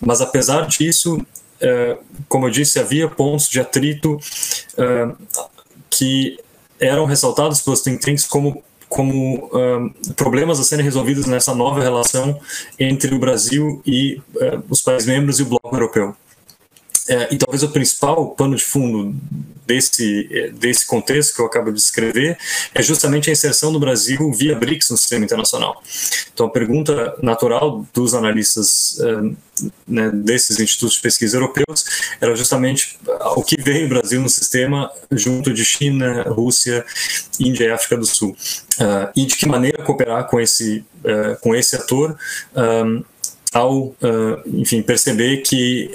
[0.00, 1.98] mas apesar disso, uh,
[2.28, 5.16] como eu disse, havia pontos de atrito uh,
[5.88, 6.38] que
[6.80, 9.50] eram ressaltados pelos think tanks como como
[10.16, 12.40] problemas a serem resolvidos nessa nova relação
[12.78, 16.16] entre o Brasil e uh, os países membros e o bloco europeu.
[17.08, 19.14] É, e talvez o principal pano de fundo
[19.66, 22.36] desse, é, desse contexto que eu acabo de descrever
[22.74, 25.82] é justamente a inserção do Brasil via BRICS no sistema internacional.
[26.32, 31.84] Então, a pergunta natural dos analistas é, né, desses institutos de pesquisa europeus
[32.20, 32.98] era justamente
[33.36, 36.84] o que veio o Brasil no sistema junto de China, Rússia,
[37.40, 38.36] Índia e África do Sul.
[38.78, 42.16] Uh, e de que maneira cooperar com esse, uh, com esse ator
[42.54, 43.02] um,
[43.52, 43.96] ao, uh,
[44.46, 45.90] enfim, perceber que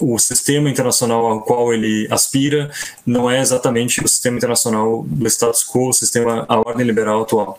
[0.00, 2.70] o sistema internacional ao qual ele aspira
[3.04, 7.58] não é exatamente o sistema internacional do status quo, o sistema, a ordem liberal atual.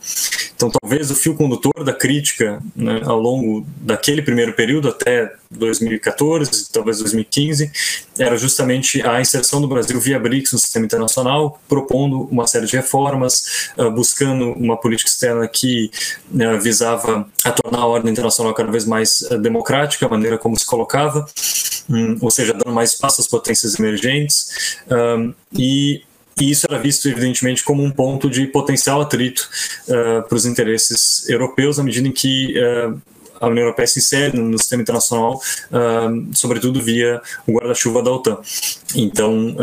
[0.56, 6.72] Então, talvez o fio condutor da crítica né, ao longo daquele primeiro período até 2014,
[6.72, 7.72] talvez 2015,
[8.18, 12.76] era justamente a inserção do Brasil via BRICS no sistema internacional, propondo uma série de
[12.76, 15.92] reformas, uh, buscando uma política externa que
[16.32, 20.58] uh, visava a tornar a ordem internacional cada vez mais uh, democrática, a maneira como
[20.58, 21.26] se colocava,
[21.90, 26.02] um, ou seja, dando mais espaço às potências emergentes, um, e
[26.40, 29.50] e isso era visto, evidentemente, como um ponto de potencial atrito
[29.88, 33.02] uh, para os interesses europeus, à medida em que uh,
[33.40, 35.42] a União Europeia se insere no sistema internacional,
[36.34, 38.38] sobretudo via o guarda-chuva da OTAN.
[38.96, 39.56] Então,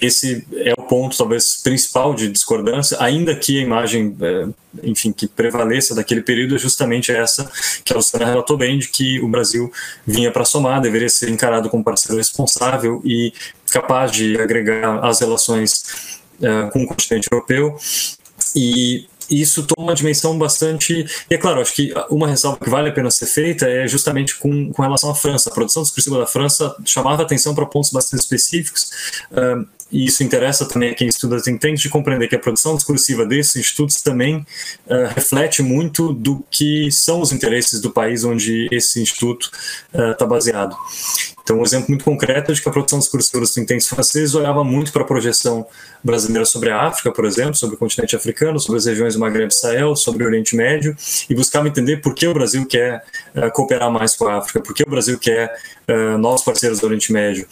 [0.00, 5.26] esse é o ponto, talvez, principal de discordância, ainda que a imagem, uh, enfim, que
[5.26, 7.50] prevaleça daquele período é justamente essa
[7.84, 9.72] que a Luciana relatou bem, de que o Brasil
[10.06, 13.32] vinha para somar, deveria ser encarado como parceiro responsável e
[13.70, 15.84] capaz de agregar as relações
[16.40, 17.76] uh, com o continente europeu.
[18.54, 21.06] E isso toma uma dimensão bastante.
[21.30, 24.36] E é claro, acho que uma ressalva que vale a pena ser feita é justamente
[24.36, 25.50] com, com relação à França.
[25.50, 28.90] A produção discursiva da França chamava atenção para pontos bastante específicos.
[29.90, 33.24] E isso interessa também a quem estuda think tanks, de compreender que a produção discursiva
[33.24, 34.44] desses institutos também
[34.86, 39.50] uh, reflete muito do que são os interesses do país onde esse instituto
[39.92, 40.76] está uh, baseado.
[41.42, 44.64] Então, um exemplo muito concreto é de que a produção discursiva dos think franceses olhava
[44.64, 45.64] muito para a projeção
[46.02, 49.52] brasileira sobre a África, por exemplo, sobre o continente africano, sobre as regiões do Maghreb
[49.54, 50.96] Sahel, sobre o Oriente Médio,
[51.30, 53.04] e buscava entender por que o Brasil quer
[53.36, 55.54] uh, cooperar mais com a África, por que o Brasil quer
[56.18, 57.46] novos parceiros do Oriente Médio,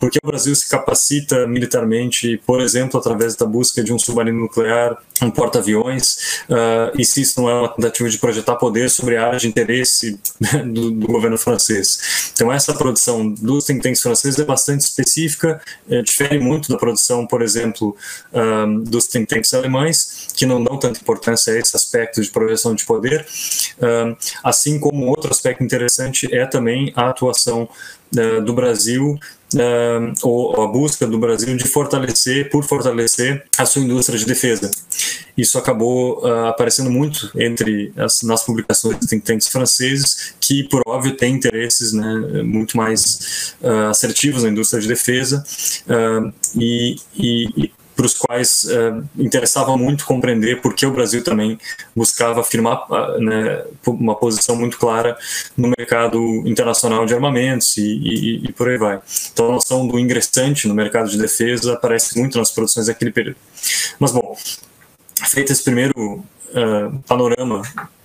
[0.00, 1.11] por que o Brasil se capacita
[1.48, 7.22] militarmente, por exemplo, através da busca de um submarino nuclear, um porta-aviões, uh, e se
[7.22, 10.18] isso não é uma tentativa de projetar poder sobre a área de interesse
[10.66, 12.30] do, do governo francês.
[12.32, 17.26] Então, essa produção dos think tanks franceses é bastante específica, é, difere muito da produção,
[17.26, 17.96] por exemplo,
[18.32, 22.74] um, dos think tanks alemães, que não dão tanta importância a esse aspecto de projeção
[22.74, 23.26] de poder,
[23.80, 27.68] um, assim como outro aspecto interessante é também a atuação
[28.44, 29.18] do Brasil
[29.54, 34.70] uh, ou a busca do Brasil de fortalecer, por fortalecer a sua indústria de defesa.
[35.36, 40.82] Isso acabou uh, aparecendo muito entre as, nas publicações de think tanks franceses, que, por
[40.86, 45.42] óbvio, têm interesses né, muito mais uh, assertivos na indústria de defesa
[46.54, 51.58] e, e, para os quais uh, interessava muito compreender por que o Brasil também
[51.94, 55.16] buscava afirmar uh, né, uma posição muito clara
[55.56, 59.00] no mercado internacional de armamentos e, e, e, por aí vai.
[59.32, 63.36] Então a noção do ingressante no mercado de defesa aparece muito nas produções daquele período.
[63.98, 64.36] Mas bom,
[65.28, 67.62] feito esse primeiro uh, panorama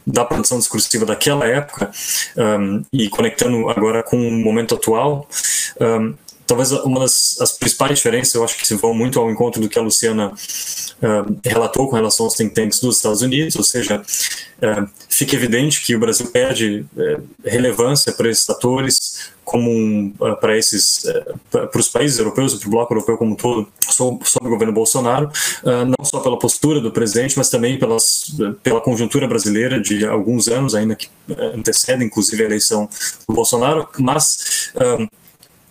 [0.08, 1.92] da produção discursiva daquela época
[2.38, 5.28] um, e conectando agora com o momento atual,
[5.82, 6.14] um,
[6.48, 9.70] talvez uma das as principais diferenças, eu acho que se vão muito ao encontro do
[9.70, 14.02] que a Luciana uh, relatou com relação aos think tanks dos Estados Unidos, ou seja,
[14.02, 20.58] uh, fica evidente que o Brasil perde uh, relevância para esses atores, como um, para
[20.58, 21.04] esses
[21.50, 25.32] para os países europeus para o bloco europeu como um todo sob o governo Bolsonaro,
[25.64, 30.76] não só pela postura do presidente, mas também pelas, pela conjuntura brasileira de alguns anos
[30.76, 31.08] ainda que
[31.56, 32.90] antecede, inclusive a eleição
[33.26, 34.70] do Bolsonaro, mas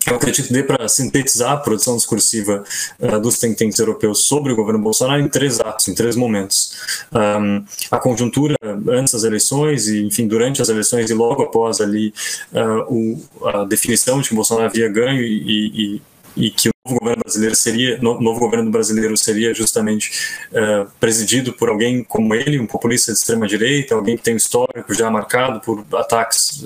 [0.06, 2.62] eu acredito que dê para sintetizar a produção discursiva
[2.98, 6.72] uh, dos think tanks europeus sobre o governo Bolsonaro em três atos, em três momentos.
[7.12, 8.56] Um, a conjuntura
[8.88, 12.14] antes das eleições e, enfim, durante as eleições e logo após ali
[12.52, 16.00] uh, o, a definição de que Bolsonaro havia ganho e,
[16.36, 20.10] e, e que o novo governo brasileiro seria, no, novo governo brasileiro seria justamente
[20.52, 24.36] uh, presidido por alguém como ele, um populista de extrema direita, alguém que tem um
[24.36, 26.62] histórico já marcado por ataques,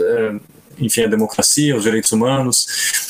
[0.78, 3.08] enfim, à democracia, aos direitos humanos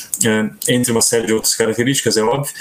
[0.67, 2.53] entre uma série de outras características, é óbvio.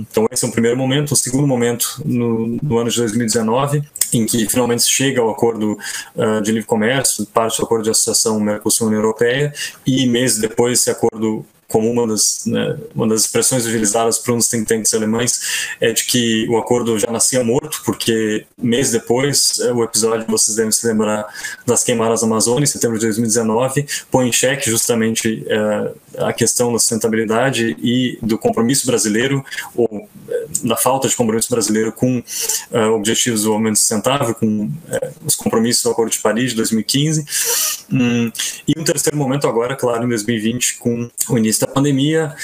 [0.00, 1.12] Então, esse é um primeiro momento.
[1.12, 5.78] O segundo momento, no, no ano de 2019, em que finalmente se chega ao acordo
[6.16, 9.52] uh, de livre comércio, parte do acordo de associação Mercosul-União Europeia,
[9.86, 14.48] e meses depois esse acordo como uma das, né, uma das expressões utilizadas por uns
[14.48, 15.40] think tanks alemães
[15.80, 20.56] é de que o acordo já nascia morto, porque mês depois, é, o episódio, vocês
[20.56, 21.26] devem se lembrar,
[21.64, 26.72] das queimadas da Amazônia, em setembro de 2019, põe em xeque justamente é, a questão
[26.72, 29.44] da sustentabilidade e do compromisso brasileiro,
[29.74, 30.08] ou
[30.62, 32.22] da falta de compromisso brasileiro com
[32.70, 37.24] é, objetivos do aumento sustentável, com é, os compromissos do Acordo de Paris de 2015.
[37.92, 38.30] Hum,
[38.66, 42.34] e um terceiro momento agora, claro, em 2020, com o início da pandemia,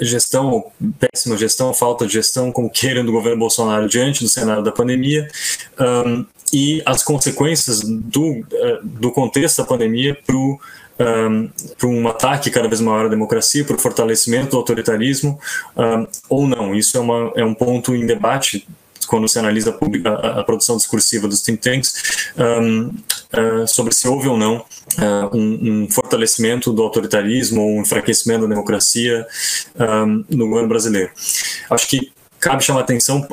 [0.00, 0.66] gestão,
[0.98, 5.28] péssima gestão, falta de gestão, como queiram, do governo Bolsonaro diante do cenário da pandemia,
[6.06, 8.44] um, e as consequências do, uh,
[8.84, 10.36] do contexto da pandemia para
[10.98, 15.38] um, para um ataque cada vez maior à democracia, para o fortalecimento do autoritarismo,
[15.76, 16.74] um, ou não.
[16.74, 18.66] Isso é, uma, é um ponto em debate
[19.06, 24.26] quando se analisa a, a, produção discursiva dos think tanks, um, uh, sobre se houve
[24.26, 29.24] ou não uh, um, um, fortalecimento do autoritarismo ou um enfraquecimento da democracia
[30.28, 31.10] no governo brasileiro.
[31.70, 33.26] Acho que cabe chamar atenção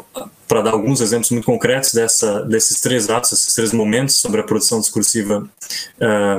[0.47, 4.43] para dar alguns exemplos muito concretos dessa, desses três atos, esses três momentos sobre a
[4.43, 5.47] produção discursiva,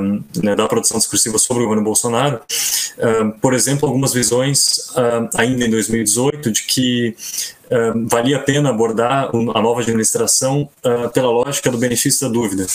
[0.01, 2.41] um, né, da produção discursiva sobre o governo Bolsonaro.
[2.99, 7.17] Um, por exemplo, algumas visões, um, ainda em 2018, de que
[8.07, 12.67] valia a pena abordar a nova administração uh, pela lógica do benefício da dúvida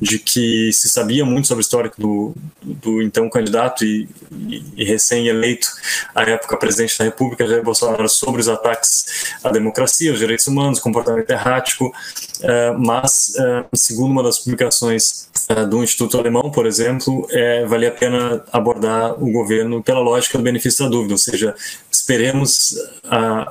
[0.00, 4.84] de que se sabia muito sobre o histórico do, do então candidato e, e, e
[4.84, 5.68] recém-eleito,
[6.14, 10.78] à época presidente da República, Jair Bolsonaro, sobre os ataques à democracia, aos direitos humanos,
[10.78, 17.26] comportamento errático, uh, mas, uh, segundo uma das publicações uh, do Instituto Alemão, por exemplo,
[17.30, 21.54] é, vale a pena abordar o governo pela lógica do benefício da dúvida, ou seja,
[21.90, 22.74] esperemos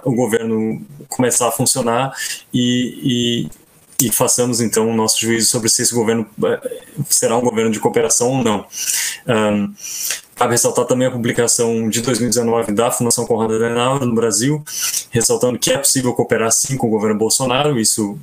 [0.03, 2.13] o governo começar a funcionar
[2.53, 3.49] e, e,
[4.01, 6.27] e, façamos então o nosso juízo sobre se esse governo
[7.09, 8.65] será um governo de cooperação ou não.
[9.27, 9.73] Um,
[10.39, 14.63] Cabe ressaltar também a publicação de 2019 da Fundação Conrado Adenauer no Brasil,
[15.11, 18.17] ressaltando que é possível cooperar sim com o governo Bolsonaro, isso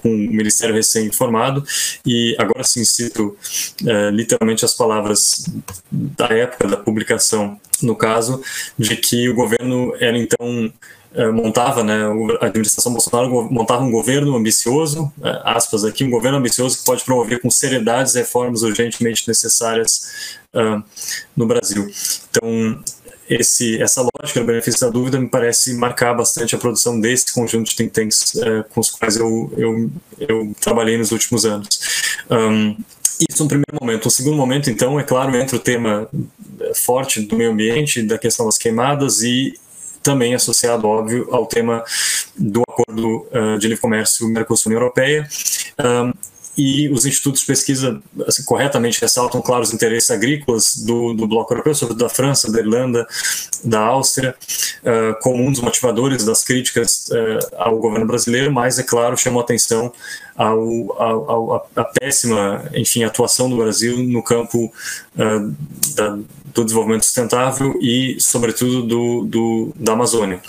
[0.00, 1.64] com o Ministério recém-formado,
[2.06, 3.36] e agora sim cito
[3.84, 5.44] é, literalmente as palavras
[5.90, 8.40] da época da publicação, no caso,
[8.78, 10.72] de que o governo era então eh,
[11.32, 12.06] montava, né,
[12.40, 17.04] a administração Bolsonaro montava um governo ambicioso, eh, aspas aqui, um governo ambicioso que pode
[17.04, 20.82] promover com seriedade as reformas urgentemente necessárias uh,
[21.36, 21.86] no Brasil.
[22.30, 22.82] Então,
[23.28, 27.68] esse, essa lógica do benefício da dúvida me parece marcar bastante a produção desse conjunto
[27.68, 31.68] de think tanks uh, com os quais eu, eu, eu, trabalhei nos últimos anos.
[32.30, 32.76] Um,
[33.30, 34.08] isso um primeiro momento.
[34.08, 36.08] Um segundo momento, então, é claro, entra o tema
[36.74, 39.54] forte do meio ambiente, da questão das queimadas e
[40.02, 41.84] também associado, óbvio, ao tema
[42.36, 45.28] do acordo uh, de livre comércio Mercosul-União Europeia.
[45.78, 46.12] Um,
[46.56, 51.52] e os institutos de pesquisa assim, corretamente ressaltam, claro, os interesses agrícolas do, do bloco
[51.52, 53.06] europeu, sobretudo da França, da Irlanda,
[53.64, 54.34] da Áustria,
[54.82, 59.40] uh, como um dos motivadores das críticas uh, ao governo brasileiro, mas, é claro, chamou
[59.40, 59.92] atenção
[60.36, 60.60] ao,
[61.00, 65.54] ao, ao, a péssima, enfim, atuação do Brasil no campo uh,
[65.94, 66.18] da,
[66.54, 70.40] do desenvolvimento sustentável e, sobretudo, do, do, da Amazônia.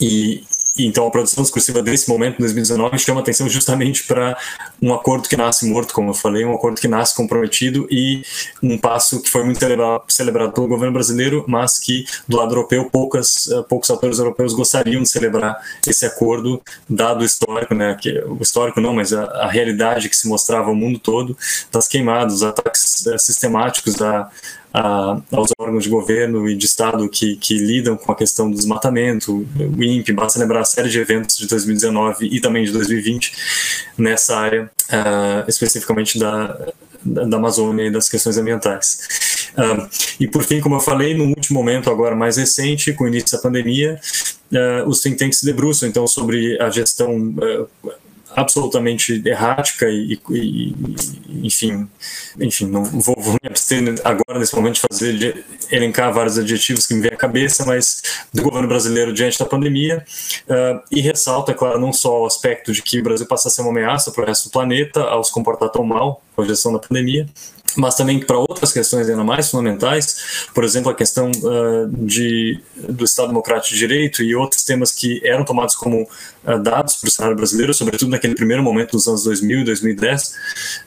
[0.00, 0.44] E,
[0.86, 4.36] então a produção discursiva desse momento, 2019, chama atenção justamente para
[4.80, 8.22] um acordo que nasce morto, como eu falei, um acordo que nasce comprometido e
[8.62, 9.58] um passo que foi muito
[10.08, 15.02] celebrado pelo governo brasileiro, mas que do lado europeu poucas, eh, poucos atores europeus gostariam
[15.02, 19.48] de celebrar esse acordo, dado o histórico, né, que, o histórico não, mas a, a
[19.48, 21.36] realidade que se mostrava ao mundo todo
[21.72, 24.30] das queimadas, ataques eh, sistemáticos a,
[24.72, 28.56] a, aos órgãos de governo e de Estado que, que lidam com a questão do
[28.56, 33.32] desmatamento, o INPE, basta lembrar a série de eventos de 2019 e também de 2020
[33.96, 36.72] nessa área, uh, especificamente da,
[37.04, 39.50] da Amazônia e das questões ambientais.
[39.56, 39.88] Uh,
[40.20, 43.36] e por fim, como eu falei, no último momento, agora mais recente, com o início
[43.36, 43.98] da pandemia,
[44.52, 47.34] uh, os think tanks se debruçam então sobre a gestão
[48.34, 50.74] absolutamente errática e, e,
[51.42, 51.88] enfim,
[52.40, 56.86] enfim, não vou, vou, me abster agora nesse momento de fazer de elencar vários adjetivos
[56.86, 58.02] que me vêm à cabeça, mas
[58.32, 60.04] do governo brasileiro diante da pandemia
[60.48, 63.62] uh, e ressalta, claro, não só o aspecto de que o Brasil passa a ser
[63.62, 66.72] uma ameaça para o resto do planeta ao se comportar tão mal com a gestão
[66.72, 67.26] da pandemia,
[67.78, 73.04] mas também para outras questões ainda mais fundamentais, por exemplo, a questão uh, de, do
[73.04, 77.10] Estado Democrático de Direito e outros temas que eram tomados como uh, dados para o
[77.10, 80.34] cenário brasileiro, sobretudo naquele primeiro momento dos anos 2000 e 2010,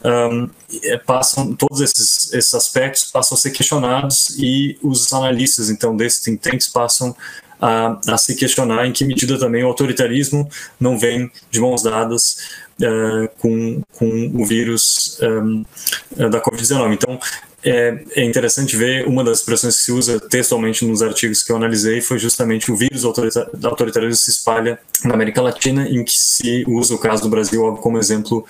[0.04, 0.50] um,
[0.84, 6.20] é, passam, todos esses, esses aspectos passam a ser questionados e os analistas, então, desses
[6.20, 7.16] think tanks passam
[7.62, 12.38] a, a, se questionar em que medida também o autoritarismo não vem de mãos dadas
[12.82, 16.94] uh, com, com o vírus eh, da Covid-19.
[16.94, 17.20] Então,
[17.64, 21.56] é, é, interessante ver uma das expressões que se usa textualmente nos artigos que eu
[21.56, 26.66] analisei foi justamente o vírus do autoritarismo se espalha na América Latina, em que se
[26.68, 28.44] usa o caso do Brasil como exemplo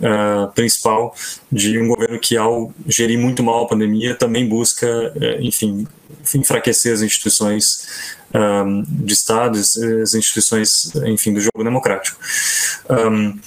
[0.00, 1.14] uh, principal
[1.50, 4.86] de um governo que, ao gerir muito mal a pandemia, também busca,
[5.40, 5.86] enfim,
[6.34, 7.86] enfraquecer as instituições
[8.34, 12.18] um, de Estado, as instituições, enfim, do jogo democrático.
[12.90, 13.38] Um,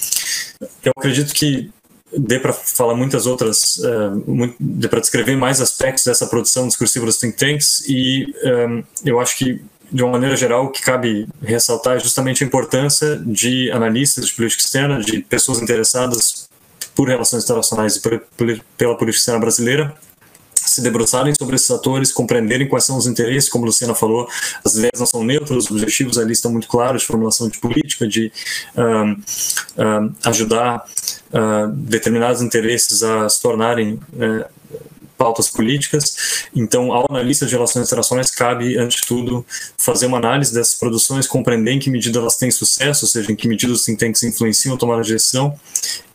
[0.84, 1.72] eu acredito que
[2.18, 7.18] dê para falar muitas outras, uh, dê para descrever mais aspectos dessa produção discursiva dos
[7.18, 11.98] think tanks e um, eu acho que de uma maneira geral, o que cabe ressaltar
[11.98, 16.48] é justamente a importância de analistas de política externa, de pessoas interessadas
[16.94, 19.96] por relações internacionais e por, por, pela política externa brasileira,
[20.80, 24.28] se debruçarem sobre esses atores, compreenderem quais são os interesses, como a Luciana falou,
[24.64, 28.08] as ideias não são neutras, os objetivos ali estão muito claros de formulação de política,
[28.08, 28.32] de
[28.76, 30.86] um, um, ajudar
[31.34, 34.46] uh, determinados interesses a se tornarem uh,
[35.18, 36.48] pautas políticas.
[36.56, 39.46] Então, ao analista de relações internacionais, cabe, antes de tudo,
[39.78, 43.36] fazer uma análise dessas produções, compreender em que medida elas têm sucesso, ou seja, em
[43.36, 45.60] que medida os think tanks influenciam a tomar a decisão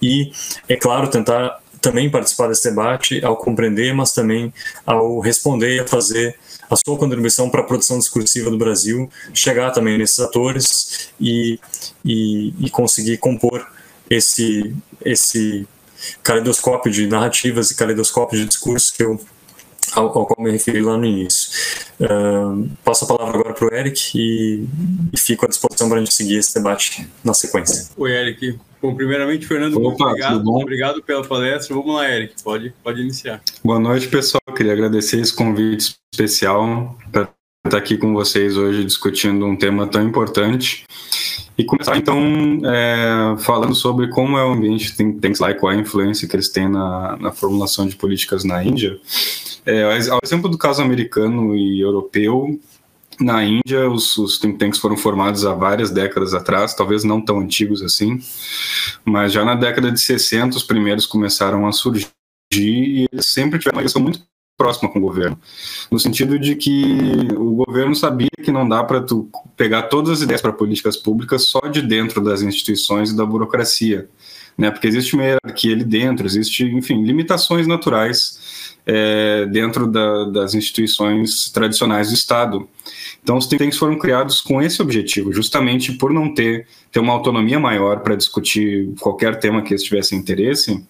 [0.00, 0.32] e,
[0.66, 4.53] é claro, tentar também participar desse debate, ao compreender, mas também
[4.87, 6.35] ao responder e a fazer
[6.70, 11.61] a sua contribuição para a produção discursiva do Brasil, chegar também nesses atores e,
[12.03, 13.66] e, e conseguir compor
[14.09, 14.74] esse,
[15.05, 15.68] esse
[16.22, 19.20] caleidoscópio de narrativas e caleidoscópio de discurso que eu,
[19.93, 21.51] ao, ao qual me referi lá no início.
[22.01, 24.66] Uh, passo a palavra agora para o Eric e,
[25.12, 27.91] e, fico à disposição para a gente seguir esse debate na sequência.
[27.95, 28.59] Oi, Eric.
[28.85, 31.74] Bom, primeiramente, Fernando, Opa, obrigado, obrigado pela palestra.
[31.74, 33.41] Vamos lá, Eric, pode, pode iniciar.
[33.64, 34.43] Boa noite, pessoal.
[34.55, 37.30] Queria agradecer esse convite especial para
[37.64, 40.85] estar aqui com vocês hoje discutindo um tema tão importante.
[41.57, 45.76] E começar então é, falando sobre como é o ambiente think tanks lá qual a
[45.76, 49.01] influência que eles têm na, na formulação de políticas na Índia.
[49.64, 52.61] É, ao exemplo do caso americano e europeu,
[53.20, 57.40] na Índia, os, os, think tanks foram formados há várias décadas atrás, talvez não tão
[57.40, 58.20] antigos assim,
[59.04, 62.08] mas já na década de 60 os primeiros começaram a surgir
[62.52, 64.20] e eles sempre tiveram uma relação muito
[64.56, 65.38] próxima com o governo,
[65.90, 70.20] no sentido de que o governo sabia que não dá para tu pegar todas as
[70.20, 74.08] ideias para políticas públicas só de dentro das instituições e da burocracia,
[74.56, 74.70] né?
[74.70, 78.38] Porque existe uma hierarquia ali dentro, existe, enfim, limitações naturais
[78.87, 82.68] é, dentro da, das instituições tradicionais do Estado.
[83.22, 87.59] Então, os tanks foram criados com esse objetivo, justamente por não ter, ter uma autonomia
[87.59, 90.85] maior para discutir qualquer tema que eles tivessem interesse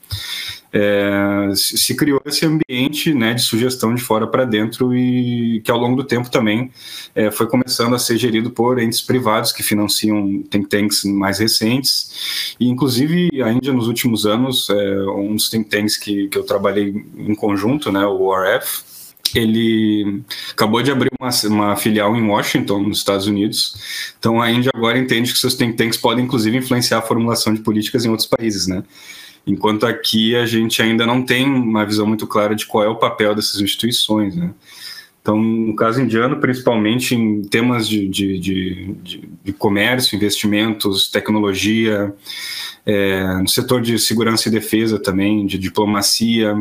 [0.76, 5.78] é, se criou esse ambiente né, de sugestão de fora para dentro e que ao
[5.78, 6.72] longo do tempo também
[7.14, 12.56] é, foi começando a ser gerido por entes privados que financiam think tanks mais recentes
[12.58, 16.42] e inclusive a Índia nos últimos anos é, um dos think tanks que, que eu
[16.42, 18.82] trabalhei em conjunto, né, o ORF,
[19.32, 24.12] ele acabou de abrir uma, uma, filial em Washington, nos Estados Unidos.
[24.18, 27.60] Então a Índia agora entende que seus think tanks podem inclusive influenciar a formulação de
[27.60, 28.82] políticas em outros países, né?
[29.46, 32.96] Enquanto aqui a gente ainda não tem uma visão muito clara de qual é o
[32.96, 34.34] papel dessas instituições.
[34.34, 34.50] Né?
[35.20, 42.14] Então, no caso indiano, principalmente em temas de, de, de, de comércio, investimentos, tecnologia,
[42.84, 46.54] é, no setor de segurança e defesa também, de diplomacia,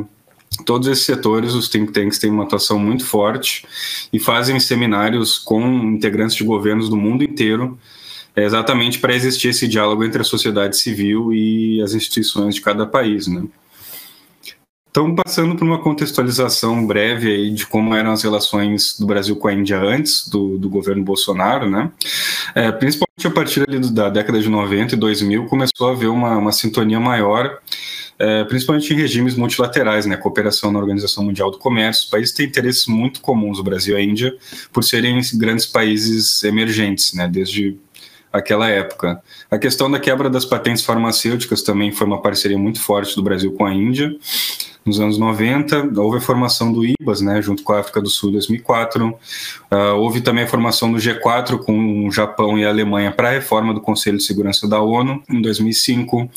[0.65, 3.65] todos esses setores, os think tanks têm uma atuação muito forte
[4.11, 7.77] e fazem seminários com integrantes de governos do mundo inteiro
[8.35, 12.85] é exatamente para existir esse diálogo entre a sociedade civil e as instituições de cada
[12.85, 13.43] país, né?
[14.93, 19.47] Então, passando por uma contextualização breve aí de como eram as relações do Brasil com
[19.47, 21.91] a Índia antes do, do governo Bolsonaro, né?
[22.53, 26.51] É, principalmente a partir da década de 90 e 2000, começou a haver uma, uma
[26.51, 27.57] sintonia maior,
[28.19, 30.15] é, principalmente em regimes multilaterais, né?
[30.15, 32.03] Cooperação na Organização Mundial do Comércio.
[32.03, 34.37] Os países têm interesses muito comuns, o Brasil e a Índia,
[34.71, 37.27] por serem grandes países emergentes, né?
[37.27, 37.79] Desde
[38.33, 39.21] aquela época.
[39.49, 43.53] A questão da quebra das patentes farmacêuticas também foi uma parceria muito forte do Brasil
[43.53, 44.11] com a Índia.
[44.85, 48.31] Nos anos 90, houve a formação do IBAS, né, junto com a África do Sul
[48.31, 49.07] em 2004.
[49.07, 49.15] Uh,
[49.71, 53.31] ah, houve também a formação do G4 com o Japão e a Alemanha para a
[53.31, 56.29] reforma do Conselho de Segurança da ONU em 2005.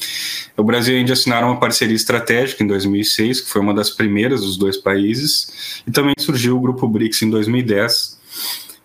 [0.57, 3.91] O Brasil e a Índia assinaram uma parceria estratégica em 2006, que foi uma das
[3.91, 5.83] primeiras dos dois países.
[5.85, 8.17] E também surgiu o Grupo BRICS em 2010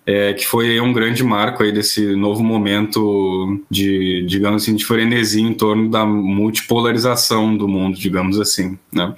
[0.05, 5.41] é, que foi um grande marco aí desse novo momento de, digamos assim, de frenesia
[5.41, 9.13] em torno da multipolarização do mundo, digamos assim, né?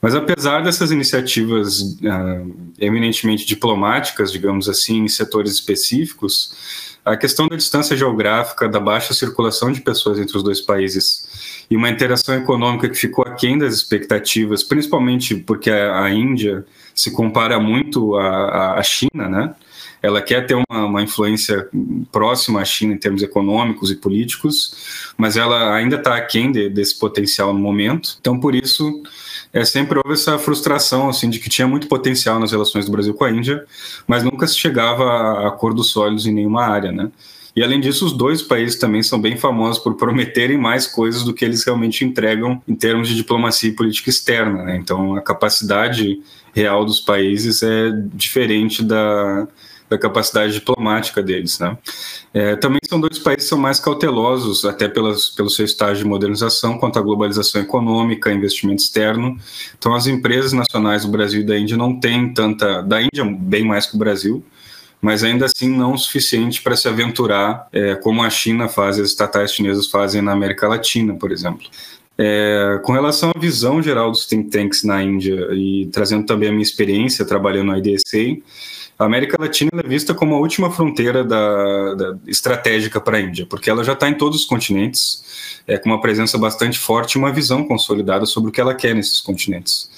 [0.00, 7.54] Mas apesar dessas iniciativas uh, eminentemente diplomáticas, digamos assim, em setores específicos, a questão da
[7.54, 12.88] distância geográfica, da baixa circulação de pessoas entre os dois países e uma interação econômica
[12.88, 18.82] que ficou aquém das expectativas, principalmente porque a, a Índia se compara muito à, à
[18.82, 19.54] China, né?
[20.02, 21.68] Ela quer ter uma, uma, influência
[22.10, 26.98] próxima à China em termos econômicos e políticos, mas ela ainda está aquém de, desse
[26.98, 28.16] potencial no momento.
[28.20, 29.00] Então, por isso,
[29.52, 33.14] é, sempre houve essa frustração assim, de que tinha muito potencial nas relações do Brasil
[33.14, 33.64] com a Índia,
[34.06, 36.90] mas nunca se chegava a acordos sólidos em nenhuma área.
[36.90, 37.08] Né?
[37.54, 41.32] E além disso, os dois países também são bem famosos por prometerem mais coisas do
[41.32, 44.64] que eles realmente entregam em termos de diplomacia e política externa.
[44.64, 44.76] Né?
[44.78, 46.20] Então, a capacidade
[46.52, 49.46] real dos países é diferente da,
[49.92, 51.58] da capacidade diplomática deles.
[51.58, 51.76] Né?
[52.32, 56.08] É, também são dois países que são mais cautelosos, até pelas, pelo seu estágio de
[56.08, 59.38] modernização, quanto à globalização econômica, investimento externo.
[59.78, 62.82] Então, as empresas nacionais do Brasil e da Índia não têm tanta.
[62.82, 64.42] da Índia, bem mais que o Brasil,
[65.00, 69.08] mas ainda assim não o suficiente para se aventurar é, como a China faz, as
[69.08, 71.66] estatais chinesas fazem na América Latina, por exemplo.
[72.16, 76.52] É, com relação à visão geral dos think tanks na Índia e trazendo também a
[76.52, 78.36] minha experiência trabalhando na IDSA,
[78.98, 83.46] a América Latina é vista como a última fronteira da, da estratégica para a Índia,
[83.46, 87.18] porque ela já está em todos os continentes, é, com uma presença bastante forte e
[87.18, 89.90] uma visão consolidada sobre o que ela quer nesses continentes.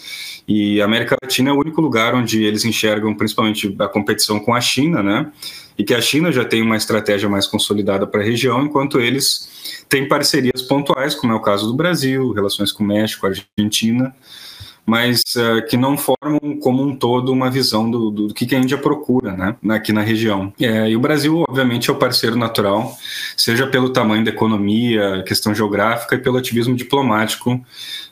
[0.47, 4.55] E a América Latina é o único lugar onde eles enxergam principalmente a competição com
[4.55, 5.33] a China, né?
[5.77, 9.85] E que a China já tem uma estratégia mais consolidada para a região, enquanto eles
[9.89, 14.15] têm parcerias pontuais, como é o caso do Brasil, relações com o México, Argentina,
[14.87, 18.59] mas uh, que não formam como um todo uma visão do, do, do que, a
[18.59, 20.53] Índia procura né, aqui na região.
[20.61, 22.97] É, e o Brasil, obviamente, é o parceiro natural,
[23.37, 27.61] seja pelo tamanho da economia, questão geográfica e pelo ativismo diplomático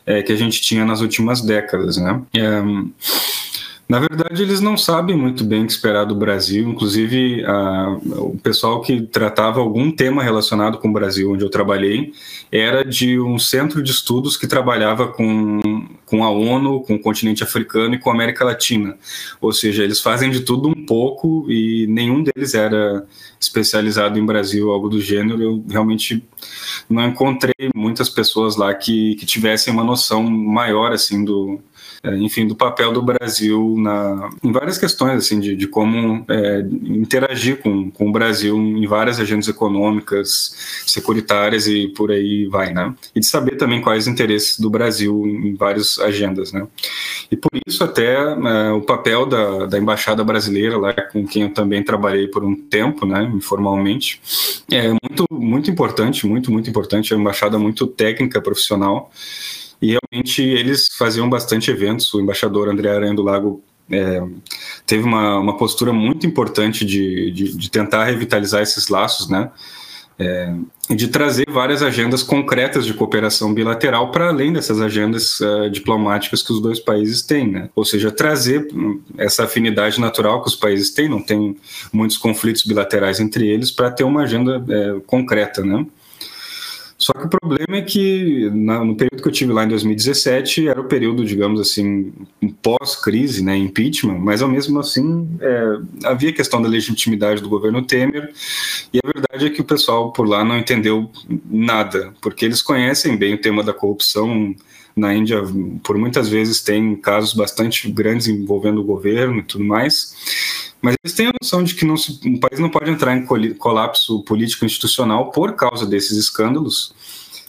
[0.06, 1.96] é, que a gente tinha nas últimas décadas.
[1.96, 2.20] Né?
[2.34, 2.62] É,
[3.92, 6.66] na verdade, eles não sabem muito bem o que esperar do Brasil.
[6.66, 12.10] Inclusive, a, o pessoal que tratava algum tema relacionado com o Brasil, onde eu trabalhei,
[12.50, 15.60] era de um centro de estudos que trabalhava com,
[16.06, 18.96] com a ONU, com o continente africano e com a América Latina.
[19.42, 23.04] Ou seja, eles fazem de tudo um pouco e nenhum deles era
[23.38, 25.42] especializado em Brasil, algo do gênero.
[25.42, 26.24] Eu realmente
[26.88, 31.60] não encontrei muitas pessoas lá que, que tivessem uma noção maior assim do
[32.04, 37.58] enfim, do papel do Brasil na, em várias questões, assim, de, de como é, interagir
[37.58, 42.92] com, com o Brasil em várias agendas econômicas, securitárias e por aí vai, né?
[43.14, 46.66] E de saber também quais interesses do Brasil em várias agendas, né?
[47.30, 51.54] E por isso até é, o papel da, da embaixada brasileira lá, com quem eu
[51.54, 54.20] também trabalhei por um tempo, né, informalmente,
[54.70, 59.10] é muito muito importante, muito muito importante, é uma embaixada muito técnica, profissional
[60.12, 62.12] eles faziam bastante eventos.
[62.12, 64.22] O embaixador André Aranha do Lago é,
[64.86, 69.50] teve uma, uma postura muito importante de, de, de tentar revitalizar esses laços, né?
[70.18, 70.54] É,
[70.90, 76.52] de trazer várias agendas concretas de cooperação bilateral para além dessas agendas uh, diplomáticas que
[76.52, 77.70] os dois países têm, né?
[77.74, 81.56] Ou seja, trazer hum, essa afinidade natural que os países têm, não tem
[81.90, 85.86] muitos conflitos bilaterais entre eles, para ter uma agenda é, concreta, né?
[87.02, 90.80] Só que o problema é que no período que eu tive lá em 2017 era
[90.80, 92.12] o período, digamos assim,
[92.62, 98.32] pós-crise, né, impeachment, mas ao mesmo assim é, havia questão da legitimidade do governo Temer
[98.92, 101.10] e a verdade é que o pessoal por lá não entendeu
[101.50, 104.54] nada, porque eles conhecem bem o tema da corrupção
[104.94, 105.42] na Índia,
[105.82, 110.51] por muitas vezes tem casos bastante grandes envolvendo o governo e tudo mais.
[110.82, 113.24] Mas eles têm a noção de que não se, um país não pode entrar em
[113.54, 116.92] colapso político institucional por causa desses escândalos.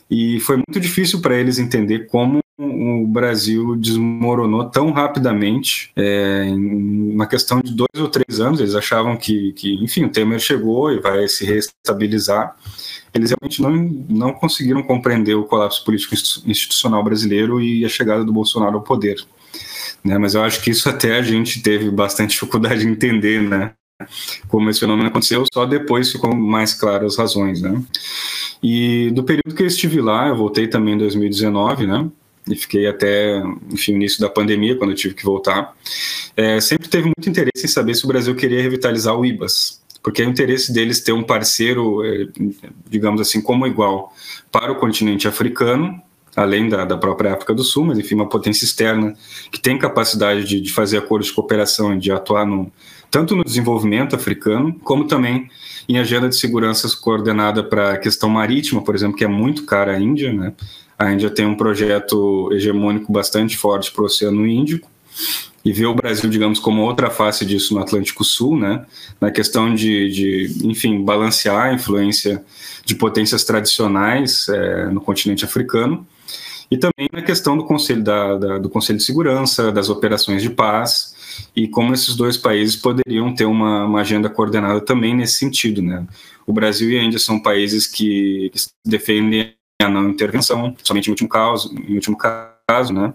[0.09, 7.13] E foi muito difícil para eles entender como o Brasil desmoronou tão rapidamente é, em
[7.13, 8.59] uma questão de dois ou três anos.
[8.59, 12.55] Eles achavam que, que, enfim, o Temer chegou e vai se reestabilizar.
[13.11, 13.71] Eles realmente não,
[14.07, 19.17] não conseguiram compreender o colapso político institucional brasileiro e a chegada do Bolsonaro ao poder
[20.03, 20.17] né?
[20.17, 23.71] Mas eu acho que isso até a gente teve bastante dificuldade em entender, né?
[24.47, 27.81] Como esse fenômeno aconteceu, só depois ficou mais claro as razões, né?
[28.61, 32.09] E do período que eu estive lá, eu voltei também em 2019, né?
[32.49, 33.41] E fiquei até,
[33.71, 35.73] enfim, início da pandemia, quando eu tive que voltar.
[36.35, 40.21] É, sempre teve muito interesse em saber se o Brasil queria revitalizar o IBAS, porque
[40.21, 42.27] é o interesse deles ter um parceiro, é,
[42.89, 44.13] digamos assim, como igual
[44.51, 46.01] para o continente africano,
[46.35, 49.15] além da, da própria África do Sul, mas enfim, uma potência externa
[49.51, 52.71] que tem capacidade de, de fazer acordos de cooperação e de atuar no,
[53.11, 55.49] tanto no desenvolvimento africano, como também
[55.87, 59.93] em agenda de segurança coordenada para a questão marítima, por exemplo, que é muito cara
[59.93, 60.33] à Índia.
[60.33, 60.53] Né?
[60.97, 64.89] A Índia tem um projeto hegemônico bastante forte para o Oceano Índico,
[65.65, 68.85] e vê o Brasil, digamos, como outra face disso no Atlântico Sul, né?
[69.21, 72.43] na questão de, de enfim, balancear a influência
[72.83, 76.05] de potências tradicionais é, no continente africano,
[76.73, 80.49] e também na questão do Conselho, da, da, do Conselho de Segurança, das operações de
[80.49, 81.13] paz,
[81.55, 85.83] e como esses dois países poderiam ter uma, uma agenda coordenada também nesse sentido.
[85.83, 86.03] Né?
[86.47, 91.11] O Brasil e a Índia são países que, que defendem a não intervenção, somente em
[91.11, 93.13] último caso, em último caso, né?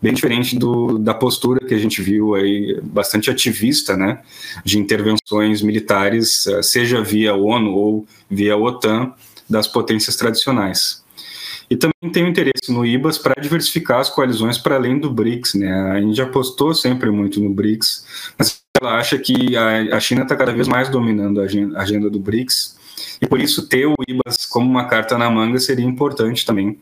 [0.00, 4.20] Bem diferente do, da postura que a gente viu aí, bastante ativista, né?
[4.64, 9.12] De intervenções militares, eh, seja via ONU ou via OTAN,
[9.48, 11.02] das potências tradicionais.
[11.72, 15.54] E também tem interesse no IBAS para diversificar as coalizões para além do BRICS.
[15.54, 15.72] Né?
[15.72, 18.04] A Índia apostou sempre muito no BRICS,
[18.38, 21.44] mas ela acha que a, China está cada vez mais dominando a
[21.80, 22.76] agenda do BRICS,
[23.22, 26.78] e por isso ter o IBAS como uma carta na manga seria importante também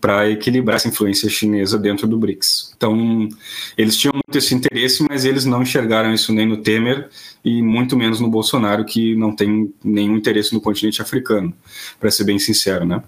[0.00, 2.72] para equilibrar essa influência chinesa dentro do BRICS.
[2.74, 3.28] Então,
[3.76, 7.10] eles tinham muito esse interesse, mas eles não enxergaram isso nem no Temer
[7.44, 11.52] e muito menos no Bolsonaro, que não tem nenhum interesse no continente africano,
[11.98, 13.02] para ser bem sincero, né?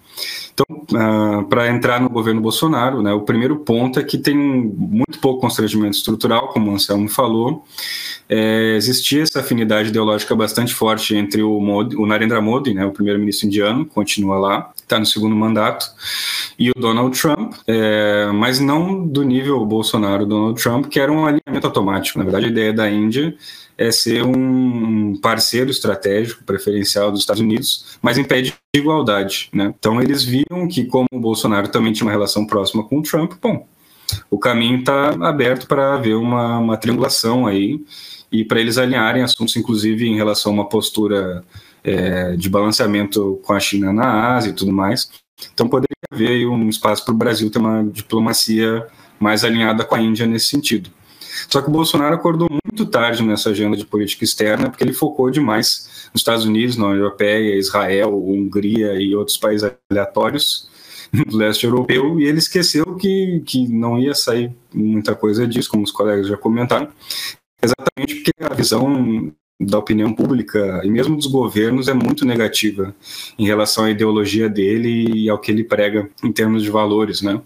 [0.52, 4.36] Então, uh, ah, para entrar no governo Bolsonaro, né, o primeiro ponto é que tem
[4.36, 7.64] muito pouco constrangimento estrutural, como o Anselmo falou.
[8.28, 12.90] É, existia essa afinidade ideológica bastante forte entre o, Modi, o Narendra Modi, né, o
[12.90, 15.86] primeiro-ministro indiano, continua lá, está no segundo mandato,
[16.58, 21.26] e o Donald Trump, é, mas não do nível Bolsonaro, Donald Trump, que era um
[21.26, 22.18] alinhamento automático.
[22.18, 23.34] Na verdade, a ideia da Índia
[23.76, 29.48] é ser um parceiro estratégico preferencial dos Estados Unidos, mas impede igualdade.
[29.52, 29.74] Né?
[29.78, 33.32] Então, eles viram que, como o Bolsonaro também tinha uma relação próxima com o Trump,
[33.40, 33.66] bom,
[34.30, 37.80] o caminho está aberto para haver uma, uma triangulação aí
[38.30, 41.44] e para eles alinharem assuntos, inclusive em relação a uma postura
[41.84, 45.10] é, de balanceamento com a China na Ásia e tudo mais.
[45.52, 48.86] Então poderia haver um espaço para o Brasil ter uma diplomacia
[49.18, 50.90] mais alinhada com a Índia nesse sentido.
[51.48, 55.30] Só que o Bolsonaro acordou muito tarde nessa agenda de política externa, porque ele focou
[55.30, 60.68] demais nos Estados Unidos, na União Europeia, Israel, Hungria e outros países aleatórios
[61.12, 65.82] do leste europeu, e ele esqueceu que, que não ia sair muita coisa disso, como
[65.82, 66.88] os colegas já comentaram,
[67.62, 69.32] exatamente porque a visão
[69.66, 72.94] da opinião pública e mesmo dos governos é muito negativa
[73.38, 77.40] em relação à ideologia dele e ao que ele prega em termos de valores, né?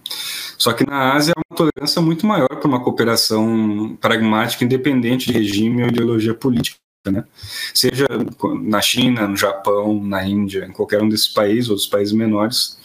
[0.59, 5.33] Só que na Ásia há uma tolerância muito maior para uma cooperação pragmática, independente de
[5.33, 6.79] regime ou ideologia política.
[7.11, 7.25] Né?
[7.73, 8.07] Seja
[8.63, 12.79] na China, no Japão, na Índia, em qualquer um desses países ou dos países menores.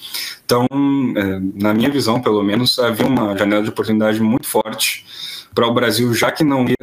[0.46, 0.68] Então,
[1.16, 5.06] é, na minha visão, pelo menos, havia uma janela de oportunidade muito forte
[5.56, 6.76] para o Brasil, já que não ia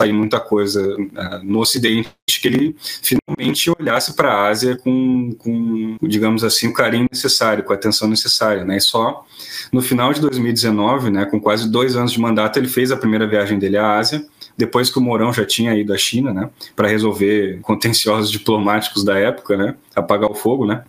[0.00, 2.08] sair muita coisa uh, no Ocidente,
[2.40, 7.72] que ele finalmente olhasse para a Ásia com, com, digamos assim, o carinho necessário, com
[7.72, 8.64] a atenção necessária.
[8.64, 8.76] Né?
[8.76, 9.26] E só
[9.72, 13.26] no final de 2019, né, com quase dois anos de mandato, ele fez a primeira
[13.26, 14.24] viagem dele à Ásia,
[14.56, 19.18] depois que o Mourão já tinha ido à China, né, para resolver contenciosos diplomáticos da
[19.18, 20.84] época, né, apagar o fogo, né.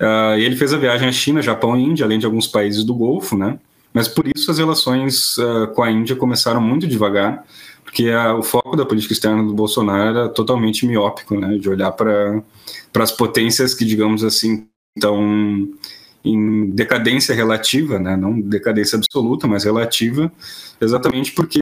[0.00, 2.82] Uh, e ele fez a viagem à China, Japão e Índia, além de alguns países
[2.82, 3.58] do Golfo, né.
[3.92, 7.44] Mas por isso as relações uh, com a Índia começaram muito devagar,
[7.92, 11.92] porque a, o foco da política externa do Bolsonaro era totalmente miópico, né, de olhar
[11.92, 12.42] para
[12.94, 14.66] as potências que, digamos assim,
[14.96, 15.68] estão
[16.24, 20.32] em decadência relativa, né, não decadência absoluta, mas relativa,
[20.80, 21.60] exatamente porque,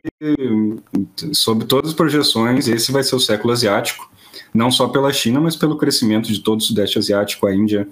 [1.33, 4.09] sob todas as projeções, esse vai ser o século asiático,
[4.55, 7.89] não só pela China, mas pelo crescimento de todo o Sudeste Asiático, a Índia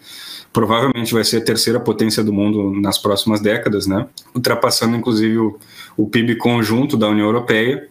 [0.52, 5.58] provavelmente vai ser a terceira potência do mundo nas próximas décadas, né, ultrapassando inclusive o,
[5.96, 7.88] o PIB conjunto da União Europeia,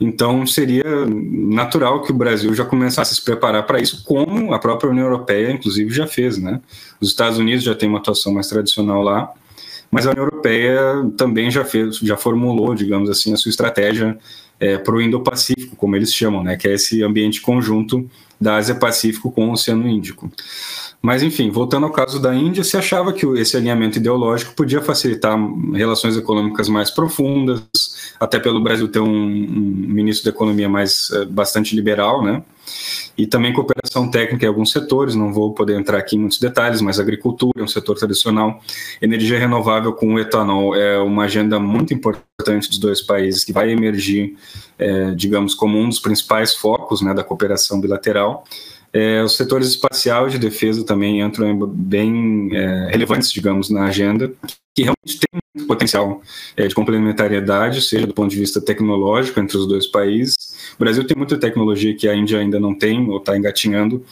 [0.00, 4.58] então, seria natural que o Brasil já começasse a se preparar para isso, como a
[4.58, 6.38] própria União Europeia, inclusive, já fez.
[6.38, 6.60] Né?
[7.00, 9.32] Os Estados Unidos já tem uma atuação mais tradicional lá,
[9.90, 10.80] mas a União Europeia
[11.16, 14.16] também já fez, já formulou, digamos assim, a sua estratégia
[14.60, 16.56] é, para o Indo-Pacífico, como eles chamam, né?
[16.56, 18.08] que é esse ambiente conjunto
[18.40, 20.30] da Ásia-Pacífico com o Oceano Índico.
[21.02, 25.38] Mas, enfim, voltando ao caso da Índia, se achava que esse alinhamento ideológico podia facilitar
[25.72, 27.62] relações econômicas mais profundas,
[28.18, 32.42] até pelo Brasil ter um, um ministro da Economia mais é, bastante liberal, né?
[33.16, 36.80] E também cooperação técnica em alguns setores, não vou poder entrar aqui em muitos detalhes,
[36.80, 38.60] mas agricultura é um setor tradicional,
[39.02, 44.36] energia renovável com etanol é uma agenda muito importante dos dois países, que vai emergir,
[44.78, 48.44] é, digamos, como um dos principais focos né, da cooperação bilateral.
[48.92, 54.32] É, os setores espacial e de defesa também entram bem é, relevantes, digamos, na agenda,
[54.74, 56.22] que realmente tem muito potencial
[56.56, 60.36] é, de complementariedade, seja do ponto de vista tecnológico entre os dois países.
[60.76, 64.04] O Brasil tem muita tecnologia que a Índia ainda não tem ou está engatinhando,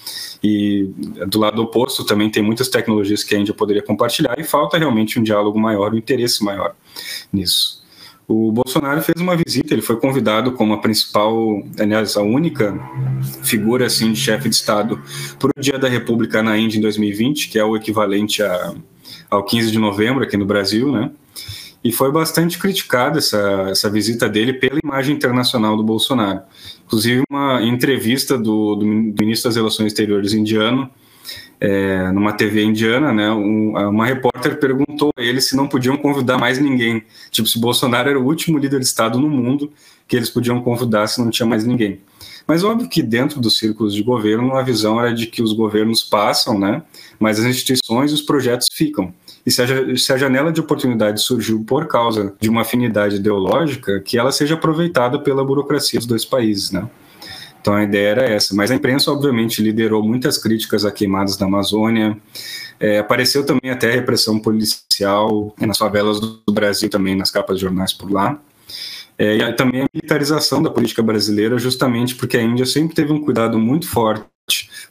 [0.42, 0.90] e
[1.26, 5.18] do lado oposto também tem muitas tecnologias que a Índia poderia compartilhar, e falta realmente
[5.18, 6.74] um diálogo maior, um interesse maior
[7.32, 7.85] nisso.
[8.28, 12.76] O Bolsonaro fez uma visita, ele foi convidado como a principal, aliás, a única
[13.44, 15.00] figura assim de chefe de Estado
[15.38, 18.74] para o Dia da República na Índia em 2020, que é o equivalente a,
[19.30, 21.10] ao 15 de novembro aqui no Brasil, né?
[21.84, 26.40] E foi bastante criticada essa, essa visita dele pela imagem internacional do Bolsonaro.
[26.84, 30.90] Inclusive, uma entrevista do, do ministro das Relações Exteriores indiano,
[31.60, 36.38] é, numa TV indiana, né, um, uma repórter perguntou a ele se não podiam convidar
[36.38, 37.02] mais ninguém.
[37.30, 39.70] Tipo, se Bolsonaro era o último líder de Estado no mundo
[40.06, 42.00] que eles podiam convidar se não tinha mais ninguém.
[42.46, 46.04] Mas óbvio que dentro dos círculos de governo a visão era de que os governos
[46.04, 46.82] passam, né,
[47.18, 49.12] mas as instituições e os projetos ficam.
[49.44, 54.00] E se a, se a janela de oportunidade surgiu por causa de uma afinidade ideológica,
[54.00, 56.88] que ela seja aproveitada pela burocracia dos dois países, né.
[57.66, 58.54] Então a ideia era essa.
[58.54, 62.16] Mas a imprensa, obviamente, liderou muitas críticas a queimadas da Amazônia.
[62.78, 67.92] É, apareceu também até repressão policial nas favelas do Brasil, também nas capas de jornais
[67.92, 68.40] por lá.
[69.18, 73.20] É, e também a militarização da política brasileira, justamente porque a Índia sempre teve um
[73.20, 74.24] cuidado muito forte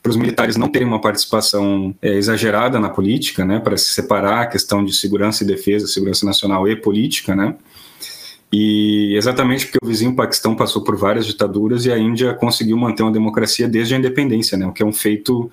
[0.03, 4.41] para os militares não terem uma participação é, exagerada na política, né, para se separar
[4.41, 7.55] a questão de segurança e defesa, segurança nacional e política, né,
[8.58, 13.03] e exatamente porque o vizinho Paquistão passou por várias ditaduras e a Índia conseguiu manter
[13.03, 14.66] uma democracia desde a independência, né?
[14.66, 15.51] O que é um feito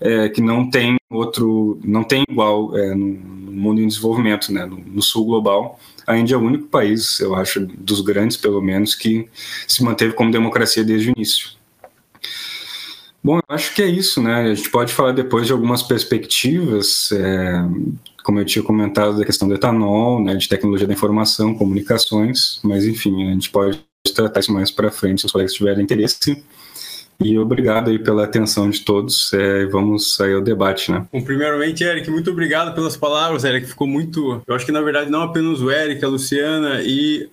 [0.00, 3.06] é, que não tem outro, não tem igual é, no,
[3.52, 4.66] mundo em desenvolvimento, né?
[4.66, 8.60] No, no, sul global, a Índia é o único país, eu acho, dos grandes pelo
[8.60, 9.28] menos, que
[9.68, 11.50] se manteve como democracia desde o início.
[13.22, 14.34] Bom, eu acho que é isso, né?
[14.34, 17.62] A gente pode falar depois de algumas perspectivas, é,
[18.24, 22.86] como eu tinha comentado, da questão do etanol, né, de tecnologia da informação, comunicações, mas
[22.86, 23.80] enfim, a gente pode
[24.14, 26.42] tratar isso mais para frente se os colegas tiverem interesse.
[27.22, 29.30] E obrigado aí pela atenção de todos.
[29.34, 31.06] É, vamos sair ao debate, né?
[31.12, 33.66] Bom, primeiramente, Eric, muito obrigado pelas palavras, Eric.
[33.66, 34.42] Ficou muito.
[34.46, 37.28] Eu acho que na verdade não apenas o Eric, a Luciana e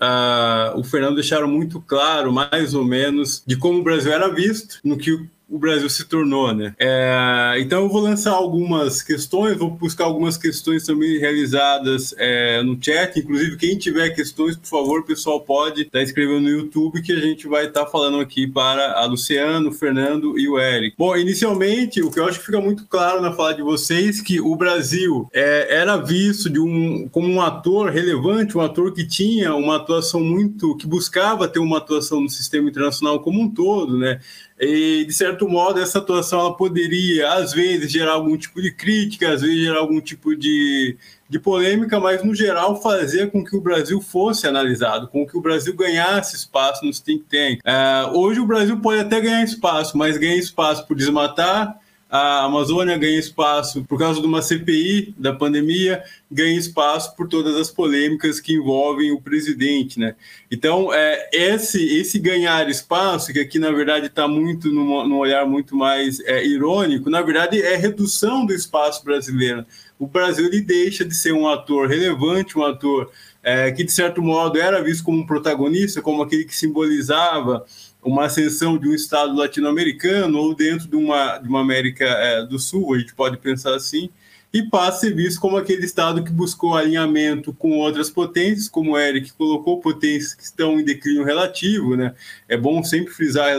[0.76, 4.98] o Fernando deixaram muito claro, mais ou menos, de como o Brasil era visto, no
[4.98, 6.76] que o Brasil se tornou, né?
[6.78, 12.78] É, então eu vou lançar algumas questões, vou buscar algumas questões também realizadas é, no
[12.82, 13.18] chat.
[13.18, 17.20] Inclusive, quem tiver questões, por favor, pessoal pode estar tá escrevendo no YouTube que a
[17.20, 20.96] gente vai estar tá falando aqui para a Luciano, o Fernando e o Eric.
[20.98, 24.42] Bom, inicialmente, o que eu acho que fica muito claro na fala de vocês que
[24.42, 29.56] o Brasil é, era visto de um, como um ator relevante, um ator que tinha
[29.56, 34.20] uma atuação muito, que buscava ter uma atuação no sistema internacional como um todo, né?
[34.60, 39.32] E, de certo modo, essa atuação ela poderia, às vezes, gerar algum tipo de crítica,
[39.32, 40.98] às vezes, gerar algum tipo de,
[41.30, 45.42] de polêmica, mas, no geral, fazer com que o Brasil fosse analisado, com que o
[45.42, 47.60] Brasil ganhasse espaço nos think tanks.
[47.64, 51.80] É, hoje, o Brasil pode até ganhar espaço, mas ganha espaço por desmatar,
[52.10, 56.02] a Amazônia ganha espaço por causa de uma CPI da pandemia,
[56.32, 60.16] ganha espaço por todas as polêmicas que envolvem o presidente, né?
[60.50, 65.76] Então, é, esse, esse ganhar espaço, que aqui na verdade está muito num, olhar muito
[65.76, 69.66] mais é, irônico, na verdade é redução do espaço brasileiro.
[70.00, 73.12] O Brasil ele deixa de ser um ator relevante, um ator
[73.44, 77.66] é, que de certo modo era visto como um protagonista, como aquele que simbolizava
[78.04, 82.58] uma ascensão de um Estado latino-americano ou dentro de uma, de uma América é, do
[82.58, 84.10] Sul, a gente pode pensar assim,
[84.54, 88.92] e passa a ser visto como aquele Estado que buscou alinhamento com outras potências, como
[88.92, 92.16] o Eric colocou, potências que estão em declínio relativo, né?
[92.48, 93.52] É bom sempre frisar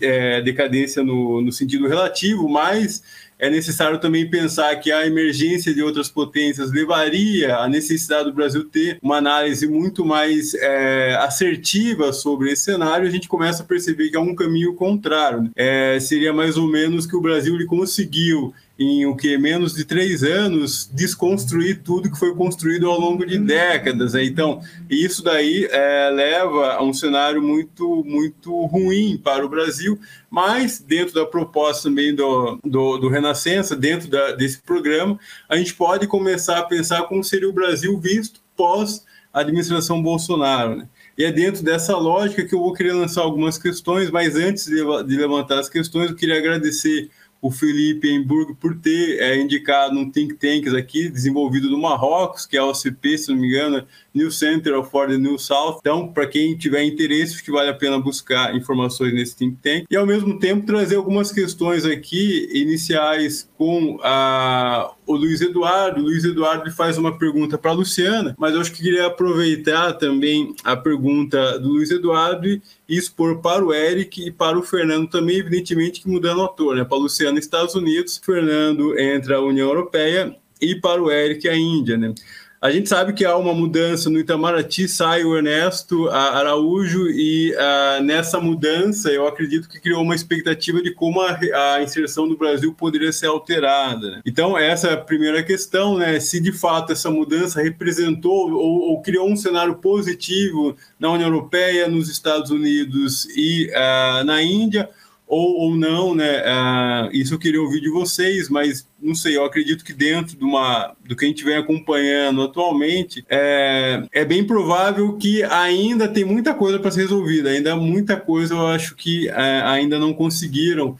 [0.00, 3.02] é, decadência no, no sentido relativo, mas
[3.42, 8.62] é necessário também pensar que a emergência de outras potências levaria à necessidade do Brasil
[8.62, 13.04] ter uma análise muito mais é, assertiva sobre esse cenário.
[13.04, 15.42] A gente começa a perceber que é um caminho contrário.
[15.42, 15.50] Né?
[15.56, 19.84] É, seria mais ou menos que o Brasil ele conseguiu em o que menos de
[19.84, 24.14] três anos desconstruir tudo que foi construído ao longo de décadas.
[24.14, 24.24] Né?
[24.24, 24.60] Então,
[24.90, 29.98] isso daí é, leva a um cenário muito muito ruim para o Brasil,
[30.30, 35.18] mas dentro da proposta também do, do, do Renascença, dentro da, desse programa,
[35.48, 40.76] a gente pode começar a pensar como seria o Brasil visto pós administração Bolsonaro.
[40.76, 40.88] Né?
[41.16, 44.76] E é dentro dessa lógica que eu vou querer lançar algumas questões, mas antes de,
[44.76, 47.10] de levantar as questões, eu queria agradecer
[47.42, 52.56] o Felipe Emburgo por ter é, indicado um think tank aqui, desenvolvido no Marrocos, que
[52.56, 53.84] é o OCP, se não me engano,
[54.14, 55.78] New Center for the New South.
[55.80, 59.84] Então, para quem tiver interesse, acho que vale a pena buscar informações nesse think tank.
[59.90, 66.00] E, ao mesmo tempo, trazer algumas questões aqui iniciais com a, o Luiz Eduardo.
[66.00, 69.94] O Luiz Eduardo faz uma pergunta para a Luciana, mas eu acho que queria aproveitar
[69.94, 75.08] também a pergunta do Luiz Eduardo e expor para o Eric e para o Fernando
[75.08, 76.84] também, evidentemente que mudando o ator, né?
[76.84, 81.56] Para a Luciana, Estados Unidos, Fernando entra a União Europeia e para o Eric a
[81.56, 82.14] Índia, né?
[82.62, 88.00] A gente sabe que há uma mudança no Itamaraty, sai o Ernesto Araújo, e uh,
[88.04, 91.36] nessa mudança eu acredito que criou uma expectativa de como a,
[91.74, 94.12] a inserção do Brasil poderia ser alterada.
[94.12, 94.20] Né?
[94.24, 96.20] Então, essa é a primeira questão, né?
[96.20, 101.88] Se de fato essa mudança representou ou, ou criou um cenário positivo na União Europeia,
[101.88, 104.88] nos Estados Unidos e uh, na Índia
[105.32, 106.42] ou, ou não, né?
[106.42, 110.44] Uh, isso eu queria ouvir de vocês, mas não sei, eu acredito que dentro de
[110.44, 116.22] uma, do que a gente vem acompanhando atualmente, é, é bem provável que ainda tem
[116.22, 120.98] muita coisa para ser resolvida, ainda muita coisa eu acho que é, ainda não conseguiram,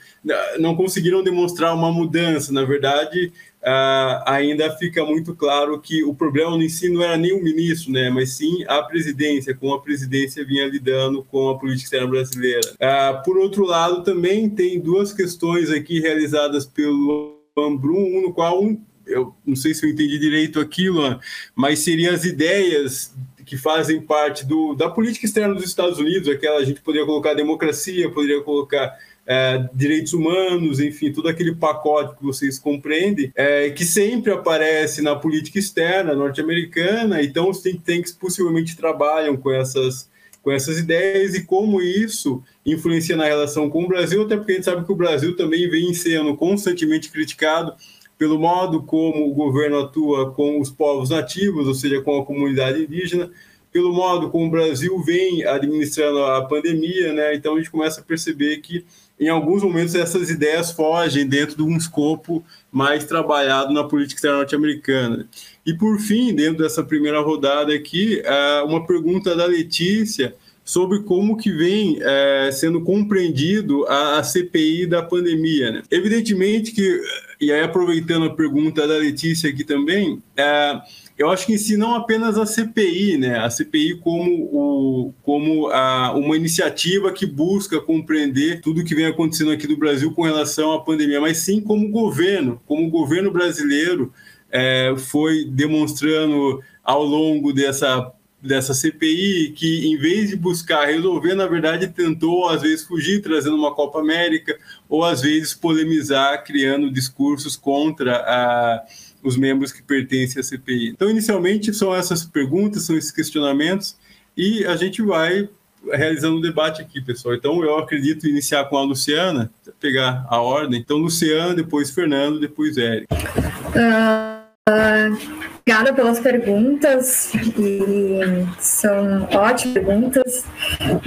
[0.58, 2.54] não conseguiram demonstrar uma mudança.
[2.54, 3.30] Na verdade,
[3.62, 7.92] Uh, ainda fica muito claro que o problema no si não era nem o ministro,
[7.92, 12.60] né, mas sim a presidência, como a presidência vinha lidando com a política externa brasileira.
[12.74, 18.60] Uh, por outro lado, também tem duas questões aqui realizadas pelo Ambrum, um no qual
[18.60, 21.20] um, eu não sei se eu entendi direito aquilo,
[21.54, 26.58] mas seriam as ideias que fazem parte do, da política externa dos Estados Unidos, aquela
[26.58, 28.96] a gente poderia colocar democracia, poderia colocar
[29.26, 35.14] é, direitos humanos, enfim, todo aquele pacote que vocês compreendem, é, que sempre aparece na
[35.14, 40.10] política externa norte-americana, então os think tanks possivelmente trabalham com essas,
[40.42, 44.54] com essas ideias e como isso influencia na relação com o Brasil, até porque a
[44.56, 47.74] gente sabe que o Brasil também vem sendo constantemente criticado
[48.18, 52.80] pelo modo como o governo atua com os povos nativos, ou seja, com a comunidade
[52.80, 53.28] indígena,
[53.72, 57.34] pelo modo como o Brasil vem administrando a pandemia, né?
[57.34, 58.84] Então a gente começa a perceber que
[59.18, 64.38] em alguns momentos essas ideias fogem dentro de um escopo mais trabalhado na política externa
[64.38, 65.28] norte-americana.
[65.64, 71.36] E por fim, dentro dessa primeira rodada aqui, é, uma pergunta da Letícia sobre como
[71.36, 75.72] que vem é, sendo compreendido a, a, CPI da pandemia.
[75.72, 75.82] Né?
[75.90, 77.00] Evidentemente que,
[77.40, 80.80] e aí aproveitando a pergunta da Letícia aqui também, é,
[81.18, 83.38] eu acho que em si não apenas a CPI, né?
[83.38, 89.06] A CPI como, o, como a, uma iniciativa que busca compreender tudo o que vem
[89.06, 93.30] acontecendo aqui no Brasil com relação à pandemia, mas sim como governo, como o governo
[93.30, 94.12] brasileiro
[94.50, 101.46] é, foi demonstrando ao longo dessa dessa CPI que, em vez de buscar resolver, na
[101.46, 104.58] verdade tentou, às vezes, fugir, trazendo uma Copa América,
[104.88, 108.84] ou às vezes polemizar, criando discursos contra a
[109.22, 110.90] os membros que pertencem à CPI.
[110.90, 113.96] Então, inicialmente, são essas perguntas, são esses questionamentos,
[114.36, 115.48] e a gente vai
[115.90, 117.34] realizando um debate aqui, pessoal.
[117.34, 119.50] Então, eu acredito iniciar com a Luciana,
[119.80, 120.80] pegar a ordem.
[120.80, 123.14] Então, Luciana, depois Fernando, depois Érico.
[123.14, 128.20] Uh, uh, obrigada pelas perguntas, e
[128.58, 130.44] são ótimas perguntas.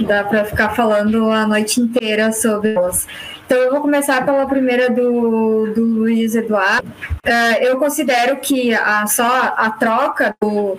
[0.06, 3.06] Dá para ficar falando a noite inteira sobre elas.
[3.46, 6.88] Então, eu vou começar pela primeira do, do Luiz Eduardo.
[7.24, 10.76] Uh, eu considero que a, só a troca do.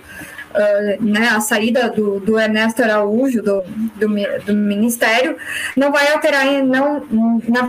[0.48, 3.62] Uh, né, a saída do, do Ernesto Araújo do,
[3.96, 4.08] do,
[4.46, 5.36] do, Ministério
[5.76, 7.06] não vai alterar, não,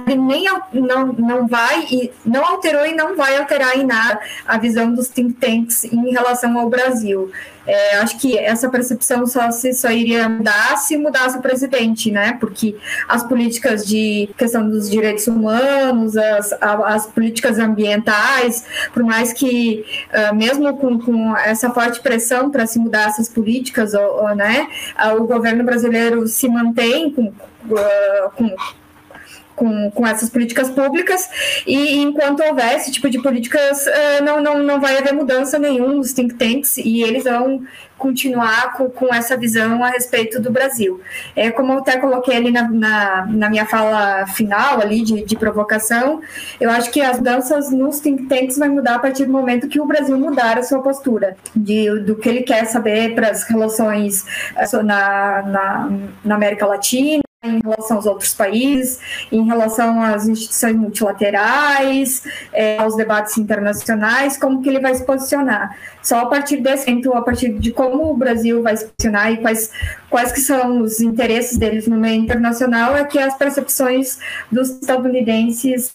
[0.07, 4.93] nem não, não vai e não alterou e não vai alterar em nada a visão
[4.93, 7.29] dos think tanks em relação ao Brasil.
[7.65, 12.37] É, acho que essa percepção só, se, só iria mudar se mudasse o presidente, né?
[12.39, 12.75] Porque
[13.07, 20.35] as políticas de questão dos direitos humanos, as, as políticas ambientais, por mais que, uh,
[20.35, 24.67] mesmo com, com essa forte pressão para se mudar essas políticas, ou, ou, né,
[25.17, 27.33] o governo brasileiro se mantém com,
[28.35, 28.55] com
[29.59, 31.29] com, com essas políticas públicas,
[31.67, 35.93] e enquanto houver esse tipo de políticas, uh, não, não, não vai haver mudança nenhuma
[35.95, 37.61] nos think tanks, e eles vão
[37.97, 41.01] continuar com, com essa visão a respeito do Brasil.
[41.35, 45.35] É, como eu até coloquei ali na, na, na minha fala final ali de, de,
[45.35, 46.21] provocação,
[46.61, 49.81] eu acho que as mudanças nos think tanks vai mudar a partir do momento que
[49.81, 54.25] o Brasil mudar a sua postura, de, do que ele quer saber para as relações
[54.55, 55.91] eh, na, na,
[56.23, 58.99] na América Latina, em relação aos outros países,
[59.31, 65.77] em relação às instituições multilaterais, é, aos debates internacionais, como que ele vai se posicionar.
[66.03, 69.37] Só a partir desse então, a partir de como o Brasil vai se posicionar e
[69.37, 69.71] quais,
[70.09, 74.19] quais que são os interesses deles no meio internacional, é que as percepções
[74.51, 75.93] dos estadunidenses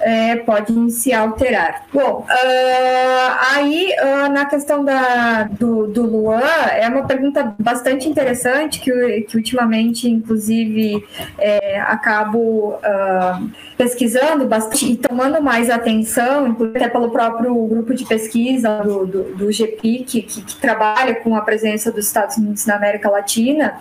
[0.00, 1.86] é, podem se alterar.
[1.92, 6.40] Bom, uh, aí uh, na questão da, do, do Luan,
[6.72, 11.04] é uma pergunta bastante interessante que, que ultimamente, inclusive,
[11.38, 18.80] é, acabo uh, pesquisando bastante e tomando mais atenção, até pelo próprio grupo de pesquisa
[18.84, 23.10] do, do, do GPIC, que, que trabalha com a presença dos Estados Unidos na América
[23.10, 23.80] Latina,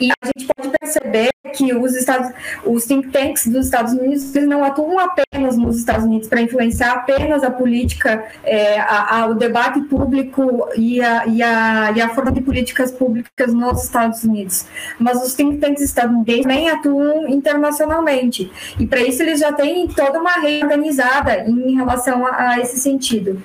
[0.00, 2.32] e a gente pode perceber que os, Estados,
[2.64, 6.92] os think tanks dos Estados Unidos eles não atuam apenas nos Estados Unidos para influenciar
[6.92, 12.08] apenas a política, é, a, a, o debate público e a, e, a, e a
[12.10, 14.66] forma de políticas públicas nos Estados Unidos,
[14.98, 20.20] mas os think tanks estadunidenses também atuam internacionalmente e para isso eles já têm toda
[20.20, 23.42] uma rede organizada em relação a, a esse sentido.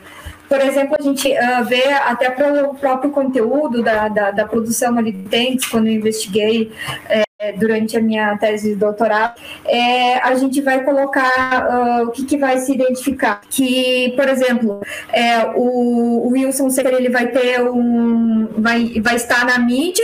[0.48, 5.12] Por exemplo, a gente uh, vê até pelo próprio conteúdo da, da, da produção ali
[5.12, 6.72] de quando eu investiguei
[7.10, 7.27] é,
[7.60, 12.36] durante a minha tese de doutorado, é, a gente vai colocar uh, o que, que
[12.36, 13.42] vai se identificar.
[13.48, 14.82] Que, por exemplo,
[15.14, 18.48] é, o, o Wilson Secker ele vai ter um.
[18.58, 20.04] vai, vai estar na mídia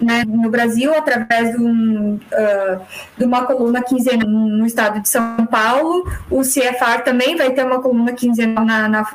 [0.00, 2.80] né, no Brasil através de, um, uh,
[3.18, 6.10] de uma coluna quinzenal no estado de São Paulo.
[6.30, 9.06] O CFR também vai ter uma coluna quinzenal na, na,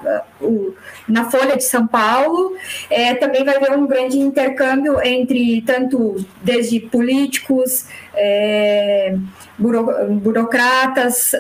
[1.08, 2.56] na Folha de São Paulo.
[2.92, 9.18] É, também vai haver um grande intercâmbio entre tanto desde políticos políticos, é,
[9.58, 9.86] buro,
[10.16, 11.32] burocratas,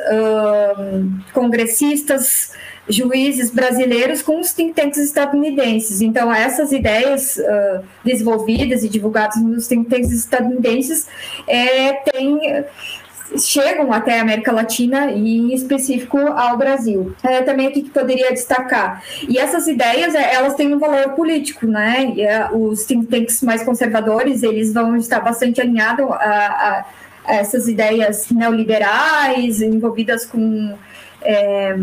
[1.33, 2.51] congressistas,
[2.87, 6.01] juízes brasileiros com os think tanks estadunidenses.
[6.01, 11.07] Então, essas ideias uh, desenvolvidas e divulgadas nos think tanks estadunidenses
[11.47, 12.63] é, têm
[13.37, 17.15] chegam até a América Latina e em específico ao Brasil.
[17.23, 19.03] É, também aqui que poderia destacar.
[19.27, 22.13] E essas ideias, é, elas têm um valor político, né?
[22.17, 26.85] É, os think tanks mais conservadores, eles vão estar bastante alinhados a,
[27.25, 30.75] a, essas ideias neoliberais envolvidas com
[31.21, 31.75] é,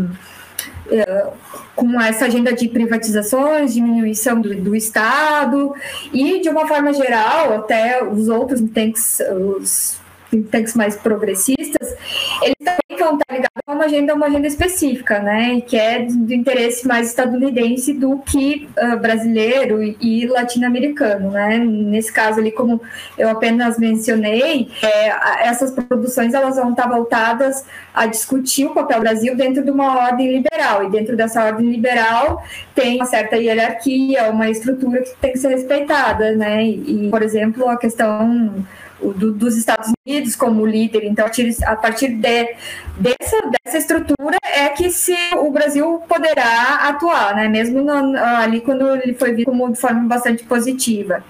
[1.75, 5.73] com essa agenda de privatizações, diminuição do, do, Estado
[6.13, 10.02] e, de uma forma geral, até os outros tanks, os
[10.41, 11.95] tanks mais progressistas,
[12.41, 16.33] eles também vão estar ligados a uma agenda, uma agenda específica, né, que é do
[16.33, 21.57] interesse mais estadunidense do que uh, brasileiro e, e latino-americano, né.
[21.57, 22.81] Nesse caso ali, como
[23.17, 29.01] eu apenas mencionei, é, essas produções elas vão estar voltadas a discutir o papel do
[29.01, 34.31] Brasil dentro de uma ordem liberal e dentro dessa ordem liberal tem uma certa hierarquia,
[34.31, 36.63] uma estrutura que tem que ser respeitada, né.
[36.65, 38.65] E, por exemplo, a questão
[39.11, 41.03] do, dos Estados Unidos como líder.
[41.05, 42.55] Então, a partir de,
[42.97, 47.47] dessa, dessa estrutura é que se o Brasil poderá atuar, né?
[47.47, 51.23] mesmo no, ali quando ele foi visto como de forma bastante positiva.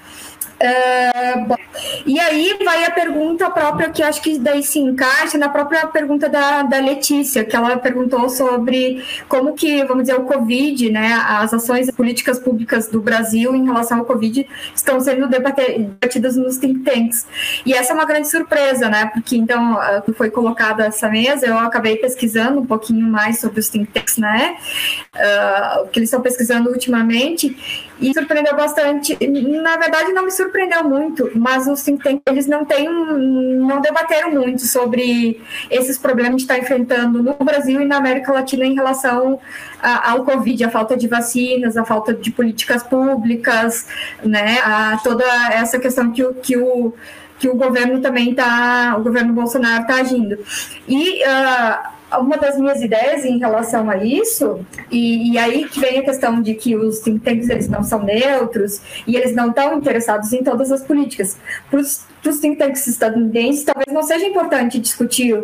[0.64, 1.57] Uh,
[2.06, 6.30] e aí vai a pergunta própria, que acho que daí se encaixa na própria pergunta
[6.30, 11.53] da, da Letícia, que ela perguntou sobre como que, vamos dizer, o Covid, né, as
[11.53, 17.27] ações políticas públicas do Brasil em relação ao Covid estão sendo debatidas nos think tanks.
[17.65, 19.77] E essa é uma grande surpresa, né, porque então
[20.15, 24.56] foi colocada essa mesa, eu acabei pesquisando um pouquinho mais sobre os think tanks, né,
[25.14, 29.17] uh, o que eles estão pesquisando ultimamente, e surpreendeu bastante.
[29.27, 34.31] Na verdade, não me surpreendeu muito, mas os think tanks, eles não têm, não debateram
[34.31, 39.39] muito sobre esses problemas que está enfrentando no Brasil e na América Latina em relação
[39.81, 43.87] a, ao Covid, a falta de vacinas, a falta de políticas públicas,
[44.23, 46.93] né, a toda essa questão que o, que o
[47.39, 50.39] que o governo também está, o governo Bolsonaro está agindo.
[50.87, 51.89] E uh,
[52.19, 56.41] uma das minhas ideias em relação a isso, e, e, aí que vem a questão
[56.41, 60.44] de que os think tanks eles não são neutros e eles não estão interessados em
[60.44, 61.38] todas as políticas.
[61.69, 65.44] Para os think tanks estadunidenses, talvez não seja importante discutir,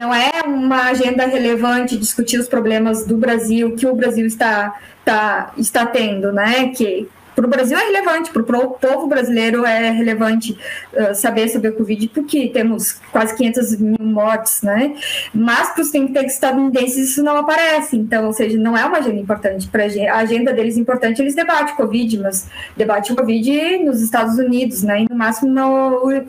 [0.00, 5.52] não é uma agenda relevante discutir os problemas do Brasil, que o Brasil está, está,
[5.56, 6.68] está tendo, né?
[6.68, 10.58] Que, para o Brasil é relevante, para o povo brasileiro é relevante
[10.92, 14.94] uh, saber sobre o Covid, porque temos quase 500 mil mortes, né?
[15.34, 19.20] Mas para os think estadunidenses isso não aparece, então, ou seja, não é uma agenda
[19.20, 19.68] importante.
[19.68, 25.02] Para a agenda deles importante, eles debatem Covid, mas debatem Covid nos Estados Unidos, né?
[25.02, 25.66] E no máximo na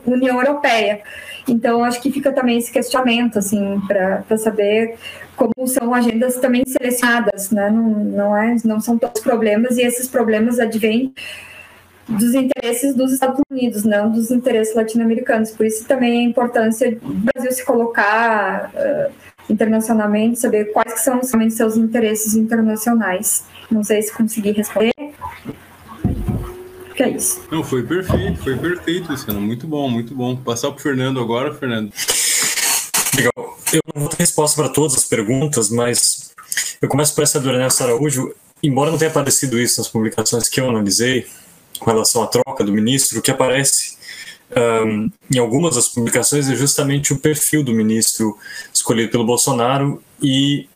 [0.06, 1.02] União Europeia.
[1.48, 4.96] Então, acho que fica também esse questionamento, assim, para saber
[5.42, 7.70] como são agendas também selecionadas, né?
[7.72, 11.14] Não, não, é, não são todos problemas, e esses problemas advêm
[12.08, 15.52] dos interesses dos Estados Unidos, não dos interesses latino-americanos.
[15.52, 19.12] Por isso também a importância do Brasil se colocar uh,
[19.50, 23.46] internacionalmente, saber quais são os seus interesses internacionais.
[23.72, 24.94] Não sei se consegui responder.
[26.96, 27.42] Que é isso.
[27.50, 29.42] Não, foi perfeito, foi perfeito, Luciano.
[29.42, 30.36] Muito bom, muito bom.
[30.36, 31.92] Passar para o Fernando agora, Fernando.
[33.16, 33.58] Legal.
[33.74, 36.32] Eu não vou ter resposta para todas as perguntas, mas
[36.82, 38.34] eu começo por essa do Ernesto Araújo.
[38.64, 41.26] Embora não tenha aparecido isso nas publicações que eu analisei,
[41.80, 43.98] com relação à troca do ministro, o que aparece
[44.86, 48.38] um, em algumas das publicações é justamente o perfil do ministro
[48.74, 50.68] escolhido pelo Bolsonaro e,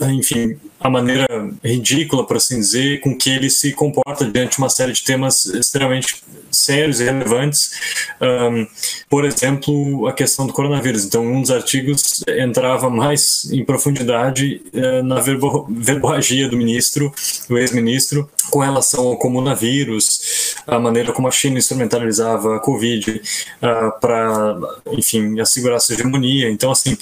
[0.00, 1.26] enfim, a maneira
[1.62, 5.46] ridícula, por assim dizer, com que ele se comporta diante de uma série de temas
[5.46, 7.72] extremamente sérios e relevantes.
[8.20, 8.66] Um,
[9.08, 11.04] por exemplo, a questão do coronavírus.
[11.04, 17.12] Então, um dos artigos entrava mais em profundidade uh, na verbo verborragia do ministro,
[17.48, 24.00] do ex-ministro, com relação ao coronavírus, a maneira como a China instrumentalizava a Covid uh,
[24.00, 24.56] para,
[24.92, 26.50] enfim, assegurar sua hegemonia.
[26.50, 26.96] Então, assim,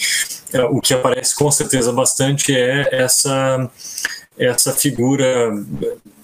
[0.55, 3.71] uh, o que aparece com certeza bastante é essa
[4.39, 5.53] essa figura,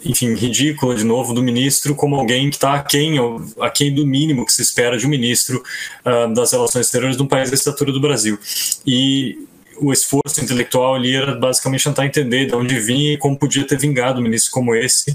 [0.03, 3.17] enfim, ridícula de novo do ministro como alguém que está aquém,
[3.61, 5.63] aquém do mínimo que se espera de um ministro
[6.05, 8.39] uh, das relações exteriores de um país da estatura do Brasil.
[8.87, 9.47] E
[9.81, 13.79] o esforço intelectual ali era basicamente tentar entender de onde vinha e como podia ter
[13.79, 15.11] vingado um ministro como esse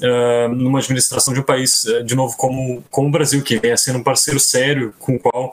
[0.00, 3.76] uh, numa administração de um país, uh, de novo, como, como o Brasil, que venha
[3.76, 5.52] sendo um parceiro sério com o qual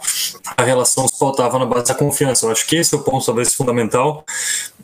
[0.58, 2.46] a relação se pautava na base da confiança.
[2.46, 4.26] Eu acho que esse é o ponto, talvez, fundamental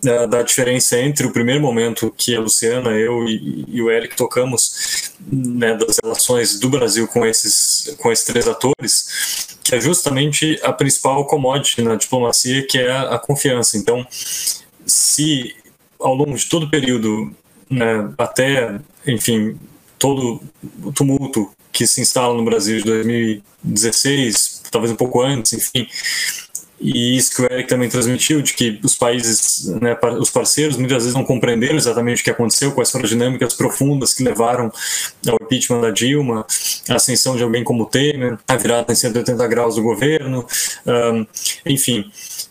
[0.06, 4.16] uh, da diferença entre o primeiro momento que a Luciana, eu e, e o Eric
[4.16, 10.58] tocamos né, das relações do Brasil com esses, com esses três atores, que é justamente
[10.64, 13.78] a principal commodity na diplomacia, que é a, confiança.
[13.78, 14.08] Então,
[14.86, 15.54] se
[16.00, 17.36] ao longo de todo o período,
[17.70, 19.60] né, até, enfim,
[20.00, 20.42] todo
[20.82, 25.86] o tumulto que se instala no Brasil de 2016, talvez um pouco antes, enfim,
[26.80, 31.04] e isso que o Eric também transmitiu, de que os países, né, os parceiros, muitas
[31.04, 34.72] vezes não compreenderam exatamente o que aconteceu, quais foram as dinâmicas profundas que levaram
[35.28, 36.46] ao impeachment da Dilma,
[36.88, 40.46] a ascensão de alguém como Temer, a virada em 180 graus do governo,
[40.86, 41.26] um,
[41.66, 42.06] enfim.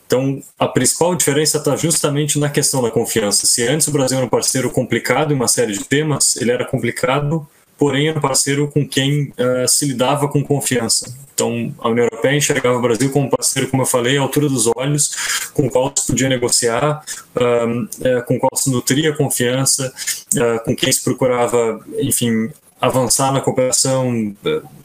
[0.07, 3.47] Então, a principal diferença está justamente na questão da confiança.
[3.47, 6.65] Se antes o Brasil era um parceiro complicado em uma série de temas, ele era
[6.65, 7.47] complicado,
[7.79, 11.26] porém era um parceiro com quem uh, se lidava com confiança.
[11.37, 14.49] Então, a União Europeia enxergava o Brasil como um parceiro, como eu falei, à altura
[14.49, 17.05] dos olhos, com o qual se podia negociar,
[17.37, 19.93] uh, com o qual se nutria confiança,
[20.65, 22.51] com quem se procurava, enfim,
[22.81, 24.35] avançar na cooperação,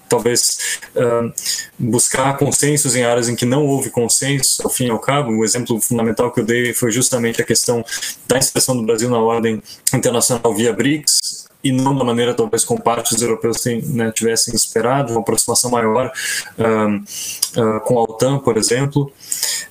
[0.09, 1.31] talvez uh,
[1.79, 5.31] buscar consensos em áreas em que não houve consenso, ao fim e ao cabo.
[5.31, 7.83] O exemplo fundamental que eu dei foi justamente a questão
[8.27, 9.63] da inscrição do Brasil na ordem
[9.93, 15.11] internacional via BRICS, e não da maneira talvez como partes europeus tem, né, tivessem esperado,
[15.11, 16.11] uma aproximação maior
[16.57, 19.11] um, uh, com a OTAN, por exemplo,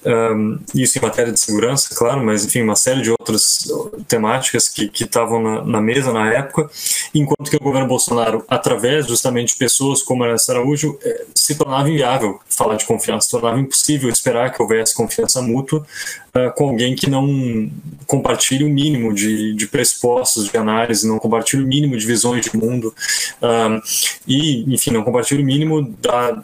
[0.05, 3.71] um, isso em matéria de segurança, claro, mas enfim, uma série de outras
[4.09, 6.71] temáticas que estavam na, na, mesa na época,
[7.15, 11.89] enquanto que o governo Bolsonaro, através justamente de pessoas como Ernesto Araújo, eh, se tornava
[11.89, 15.85] inviável falar de confiança, se tornava impossível esperar que houvesse confiança mútua
[16.35, 17.71] uh, com alguém que não
[18.07, 22.57] compartilhe o mínimo de, de pressupostos de análise, não compartilhe o mínimo de visões de
[22.57, 22.95] mundo,
[24.27, 26.43] e, enfim, não compartilhe o mínimo da,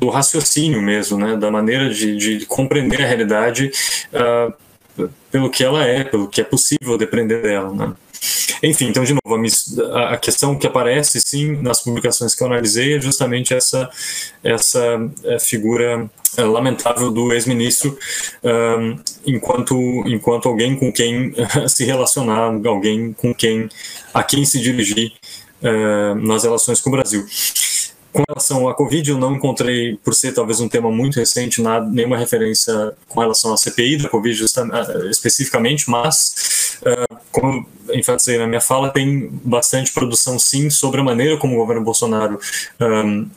[0.00, 3.70] do raciocínio mesmo, né, da maneira de, de compreender a realidade
[4.12, 7.94] uh, pelo que ela é, pelo que é possível depender dela, né.
[8.62, 9.42] Enfim, então, de novo,
[9.94, 13.88] a, a, questão que aparece, sim, nas publicações que eu analisei é justamente essa,
[14.44, 17.98] essa é, figura é, lamentável do ex-ministro
[18.44, 19.74] um, enquanto,
[20.06, 21.32] enquanto alguém com quem
[21.68, 23.68] se relacionar, alguém com quem,
[24.12, 25.12] a quem se dirigir
[25.62, 27.24] uh, nas relações com o Brasil.
[28.12, 31.88] Com relação à Covid, eu não encontrei, por ser talvez um tema muito recente, nada,
[31.88, 38.48] nenhuma referência com relação à CPI da Covid ah, especificamente, mas, uh, como enfatizei na
[38.48, 42.40] minha fala, tem bastante produção sim sobre a maneira como o governo Bolsonaro
[42.80, 43.28] um,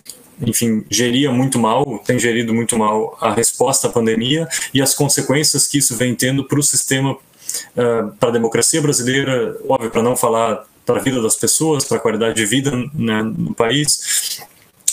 [0.42, 5.68] enfim, geria muito mal, tem gerido muito mal a resposta à pandemia e as consequências
[5.68, 10.16] que isso vem tendo para o sistema, uh, para a democracia brasileira, óbvio, para não
[10.16, 14.42] falar para a vida das pessoas, para a qualidade de vida né, no país,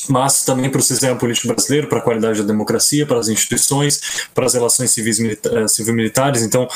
[0.08, 4.28] mas também para o sistema político brasileiro, para a qualidade da democracia, para as instituições,
[4.34, 6.42] para as relações civis eh, civil-militares.
[6.42, 6.68] Então,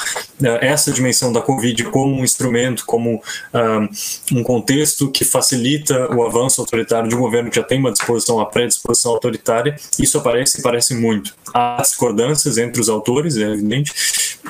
[0.43, 3.23] eh, essa dimensão da Covid como um instrumento, como
[4.33, 7.93] um, um contexto que facilita o avanço autoritário de um governo que já tem uma
[7.93, 11.35] disposição, uma predisposição autoritária, isso aparece e parece muito.
[11.53, 13.93] Há discordâncias entre os autores, é evidente,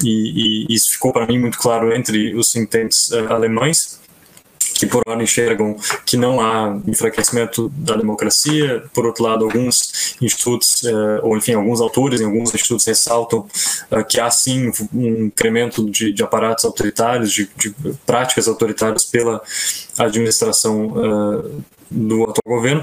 [0.03, 2.75] e, e isso ficou para mim muito claro entre os think
[3.13, 4.01] uh, alemães,
[4.75, 10.83] que por hora enxergam que não há enfraquecimento da democracia, por outro lado alguns institutos,
[10.83, 13.47] uh, ou enfim, alguns autores em alguns institutos ressaltam
[13.91, 17.75] uh, que há sim um incremento de, de aparatos autoritários, de, de,
[18.05, 19.41] práticas autoritárias pela
[19.99, 22.83] administração uh, do atual governo,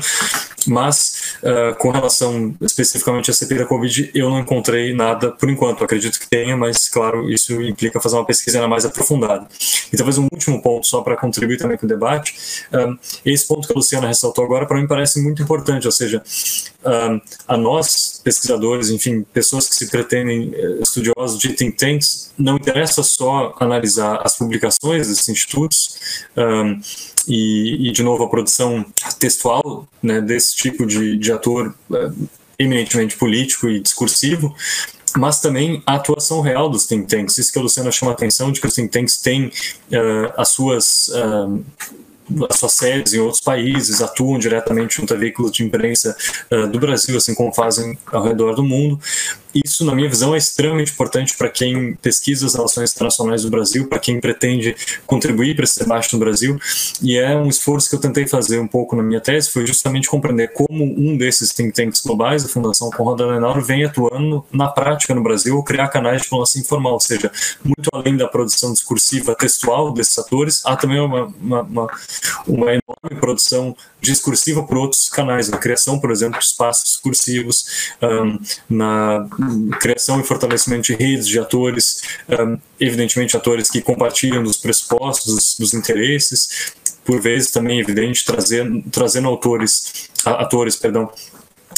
[0.67, 5.83] mas uh, com relação especificamente à CPI da Covid, eu não encontrei nada por enquanto.
[5.83, 9.47] Acredito que tenha, mas claro, isso implica fazer uma pesquisa ainda mais aprofundada.
[9.91, 13.67] E talvez um último ponto, só para contribuir também com o debate, uh, esse ponto
[13.67, 16.23] que a Luciana ressaltou agora, para mim parece muito importante, ou seja,
[17.47, 23.03] a nós, pesquisadores, enfim, pessoas que se pretendem eh, estudiosos de think tanks, não interessa
[23.03, 25.99] só analisar as publicações desses institutos,
[27.27, 28.85] e, e, de novo, a produção
[29.19, 32.11] textual né, desse tipo de, de ator é,
[32.57, 34.55] eminentemente político e discursivo,
[35.17, 37.37] mas também a atuação real dos think tanks.
[37.37, 40.49] Isso que a Luciana chama a atenção, de que os think tanks têm uh, as
[40.49, 41.63] suas uh,
[42.49, 46.15] as suas sedes em outros países, atuam diretamente junto a veículos de imprensa
[46.51, 48.99] uh, do Brasil, assim como fazem ao redor do mundo.
[49.53, 53.87] Isso, na minha visão, é extremamente importante para quem pesquisa as relações internacionais do Brasil,
[53.87, 54.75] para quem pretende
[55.05, 56.57] contribuir para esse debate no Brasil.
[57.01, 60.07] E é um esforço que eu tentei fazer um pouco na minha tese, foi justamente
[60.07, 65.13] compreender como um desses think tanks globais, a Fundação Conrad Adenauer, vem atuando na prática
[65.13, 67.29] no Brasil, criar canais de diplomacia informal, ou seja,
[67.63, 71.87] muito além da produção discursiva textual desses atores, há também uma, uma, uma,
[72.47, 78.39] uma enorme produção discursiva por outros canais, a criação, por exemplo, de espaços discursivos, um,
[78.69, 79.27] na
[79.79, 85.55] criação e fortalecimento de redes de atores, um, evidentemente atores que compartilham dos pressupostos, dos,
[85.57, 86.73] dos interesses,
[87.03, 91.11] por vezes também evidente trazendo, trazendo autores, atores, perdão,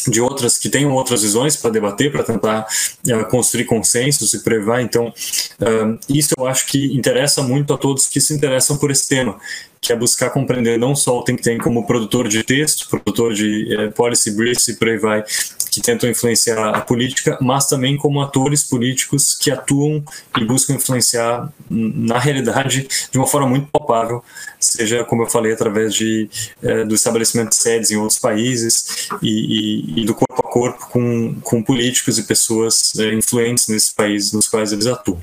[0.08, 2.68] de outras que tenham outras visões para debater, para tentar
[3.08, 4.82] uh, construir consensos e prevar.
[4.82, 9.08] Então, uh, isso eu acho que interessa muito a todos que se interessam por esse
[9.08, 9.40] tema,
[9.84, 13.68] que é buscar compreender não só o think tank como produtor de texto, produtor de
[13.76, 15.24] uh, policy briefs e por aí vai,
[15.70, 20.02] que tentam influenciar a política, mas também como atores políticos que atuam
[20.40, 24.24] e buscam influenciar na realidade de uma forma muito palpável,
[24.58, 26.30] seja, como eu falei, através de,
[26.62, 30.88] é, do estabelecimento de sedes em outros países e, e, e do corpo a corpo
[30.90, 35.20] com, com políticos e pessoas é, influentes nesses países nos quais eles atuam.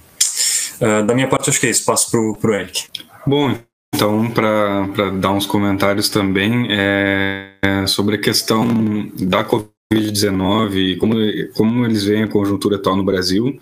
[0.81, 1.85] Uh, da minha parte, acho que é isso.
[1.85, 2.87] Passo para o Eric.
[3.27, 3.55] Bom,
[3.95, 8.67] então, para dar uns comentários também é, é, sobre a questão
[9.15, 11.15] da Covid-19 e como,
[11.55, 13.59] como eles veem a conjuntura atual no Brasil,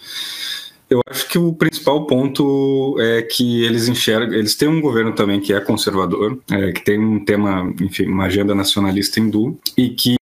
[0.89, 5.41] eu acho que o principal ponto é que eles enxergam, eles têm um governo também
[5.41, 10.17] que é conservador, é, que tem um tema, enfim, uma agenda nacionalista hindu e que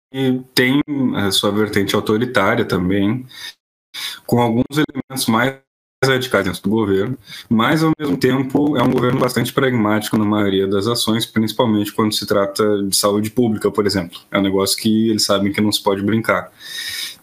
[0.53, 0.81] tem
[1.15, 3.25] a sua vertente autoritária também,
[4.25, 5.64] com alguns elementos mais
[6.07, 7.17] radicais do governo,
[7.49, 12.13] mas ao mesmo tempo é um governo bastante pragmático na maioria das ações, principalmente quando
[12.13, 14.19] se trata de saúde pública, por exemplo.
[14.31, 16.51] É um negócio que eles sabem que não se pode brincar.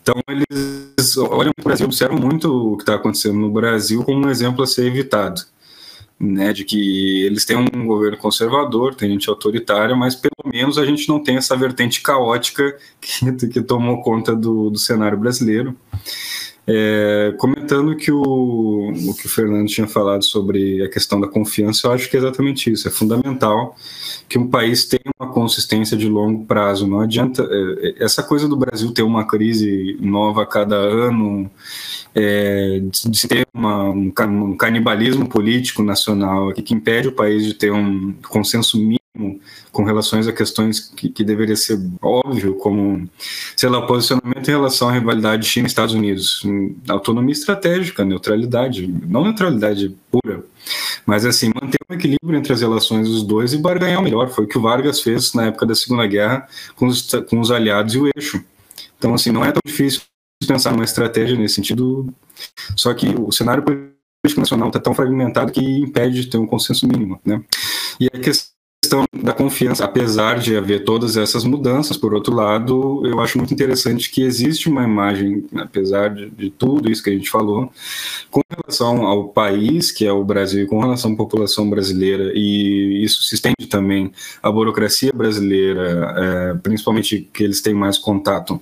[0.03, 4.27] Então eles olham para o Brasil, observam muito o que está acontecendo no Brasil como
[4.27, 5.41] um exemplo a ser evitado.
[6.21, 10.87] Né, de que eles têm um governo conservador, tem gente autoritária, mas pelo menos a
[10.87, 15.77] gente não tem essa vertente caótica que, que tomou conta do, do cenário brasileiro.
[16.65, 21.89] É, comentando que o, o que o Fernando tinha falado sobre a questão da confiança,
[21.89, 22.87] eu acho que é exatamente isso.
[22.87, 23.75] É fundamental
[24.29, 26.87] que um país tenha uma consistência de longo prazo.
[26.87, 27.47] Não adianta.
[27.51, 31.51] É, é essa coisa do Brasil ter uma crise nova a cada ano,
[32.15, 38.15] é, de, ter uma, um, canibalismo político nacional que impede o país de ter um
[38.29, 39.02] consenso mínimo
[39.71, 43.09] com relações a questões que, que deveria ser óbvio, como,
[43.55, 46.43] sei lá, posicionamento em relação à rivalidade China-Estados Unidos,
[46.89, 50.45] autonomia estratégica, neutralidade, não neutralidade pura,
[51.05, 54.45] mas assim, manter um equilíbrio entre as relações dos dois e barganhar o melhor, foi
[54.45, 57.95] o que o Vargas fez na época da Segunda Guerra com os, com os aliados
[57.95, 58.43] e o eixo.
[58.97, 60.03] Então, assim, não é tão difícil
[60.47, 62.13] pensar numa estratégia nesse sentido,
[62.77, 66.87] só que o cenário político nacional está tão fragmentado que impede de ter um consenso
[66.89, 67.43] mínimo, né?
[68.01, 68.52] E a questão
[68.83, 73.55] questão da confiança, apesar de haver todas essas mudanças, por outro lado, eu acho muito
[73.55, 77.73] interessante que existe uma imagem, apesar de, de, tudo isso que a gente falou,
[78.29, 83.23] com relação ao país, que é o Brasil, com relação à população brasileira, e isso
[83.23, 84.11] se estende também
[84.43, 88.61] à burocracia brasileira, é, principalmente que eles têm mais contato,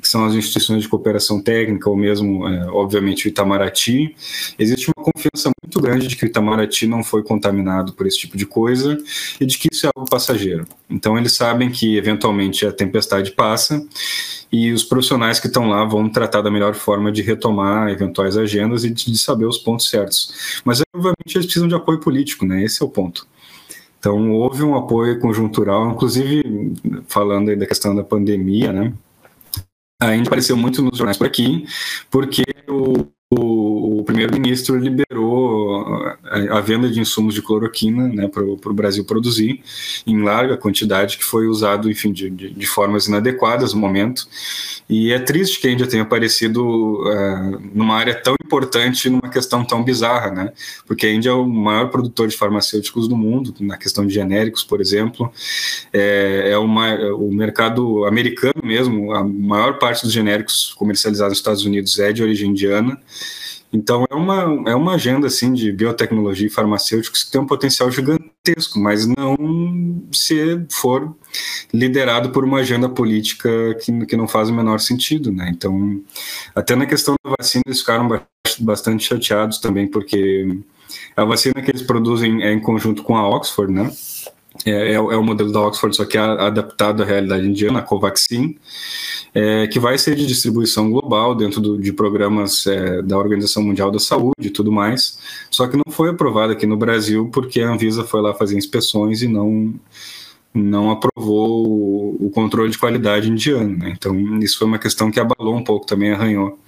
[0.00, 4.16] que são as instituições de cooperação técnica, ou mesmo, é, obviamente, o Itamaraty.
[4.58, 8.36] Existe uma confiança muito grande de que o Itamaraty não foi contaminado por esse tipo
[8.36, 8.98] de coisa
[9.40, 10.66] e de que isso é algo passageiro.
[10.88, 13.86] Então eles sabem que eventualmente a tempestade passa
[14.50, 18.84] e os profissionais que estão lá vão tratar da melhor forma de retomar eventuais agendas
[18.84, 20.62] e de saber os pontos certos.
[20.64, 22.64] Mas obviamente eles precisam de apoio político, né?
[22.64, 23.28] Esse é o ponto.
[23.98, 26.42] Então houve um apoio conjuntural, inclusive
[27.06, 28.94] falando aí da questão da pandemia, né?
[30.00, 31.66] A gente apareceu muito nos jornais por aqui,
[32.10, 33.06] porque o
[34.00, 35.84] o, primeiro-ministro liberou
[36.24, 39.62] a, a, venda de insumos de cloroquina né, para o Brasil produzir
[40.06, 44.26] em larga quantidade, que foi usado, enfim, de, de, de, formas inadequadas no momento.
[44.88, 49.64] E é triste que a Índia tenha aparecido uh, numa área tão importante, numa questão
[49.64, 50.52] tão bizarra, né?
[50.86, 54.64] Porque a Índia é o maior produtor de farmacêuticos do mundo, na questão de genéricos,
[54.64, 55.32] por exemplo.
[55.92, 61.64] É, é uma, o mercado americano mesmo, a maior parte dos genéricos comercializados nos Estados
[61.64, 62.98] Unidos é de origem indiana.
[63.72, 67.90] Então é uma, é uma agenda assim de biotecnologia e farmacêuticos que tem um potencial
[67.90, 71.14] gigantesco, mas não se for
[71.72, 73.48] liderado por uma agenda política
[73.80, 75.50] que, que não faz o menor sentido, né?
[75.54, 76.00] Então,
[76.54, 78.08] até na questão da vacina eles ficaram
[78.58, 80.58] bastante chateados também, porque
[81.16, 83.90] a vacina que eles produzem é em conjunto com a Oxford, né?
[84.64, 87.82] É, é, é, o modelo da Oxford, só que é adaptado à realidade indiana, a
[87.82, 88.56] Covaxin,
[89.34, 93.90] é, que vai ser de distribuição global dentro do, de programas é, da Organização Mundial
[93.90, 95.18] da Saúde e tudo mais,
[95.50, 99.22] só que não foi aprovada aqui no Brasil porque a Anvisa foi lá fazer inspeções
[99.22, 99.74] e não
[100.52, 103.76] não aprovou o, o controle de qualidade indiano.
[103.76, 103.94] Né?
[103.96, 106.58] Então, isso foi uma questão que abalou um pouco, também arranhou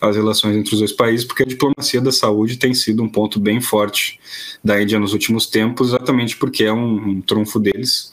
[0.00, 3.40] as relações entre os dois países, porque a diplomacia da saúde tem sido um ponto
[3.40, 4.18] bem forte
[4.62, 8.12] da Índia nos últimos tempos, exatamente porque é um, um trunfo deles.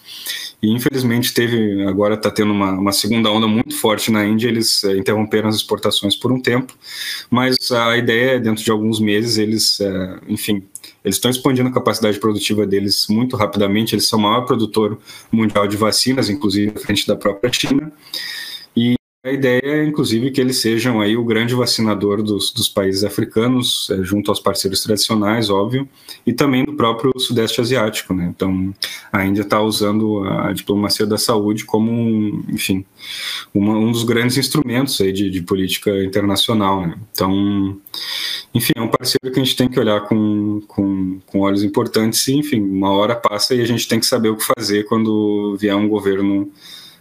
[0.61, 4.83] E infelizmente teve, agora está tendo uma, uma, segunda onda muito forte na Índia, eles
[4.83, 6.73] é, interromperam as exportações por um tempo,
[7.29, 10.63] mas a ideia é, dentro de alguns meses, eles, é, enfim,
[11.05, 14.97] eles estão expandindo a capacidade produtiva deles muito rapidamente, eles são o maior produtor
[15.31, 17.93] mundial de vacinas, inclusive frente da própria China,
[19.25, 23.89] a ideia é, inclusive, que eles sejam aí o grande vacinador dos, dos países africanos,
[23.89, 25.89] é, junto aos parceiros tradicionais, óbvio,
[26.27, 28.31] e também do próprio Sudeste Asiático, né?
[28.35, 28.71] Então,
[29.11, 32.85] a Índia está usando a diplomacia da saúde como, um, enfim,
[33.51, 36.95] uma, um dos grandes instrumentos aí de, de política internacional, né?
[37.11, 37.79] Então,
[38.53, 42.27] enfim, é um parceiro que a gente tem que olhar com, com, com olhos importantes
[42.27, 45.57] e, enfim, uma hora passa e a gente tem que saber o que fazer quando
[45.59, 46.51] vier um governo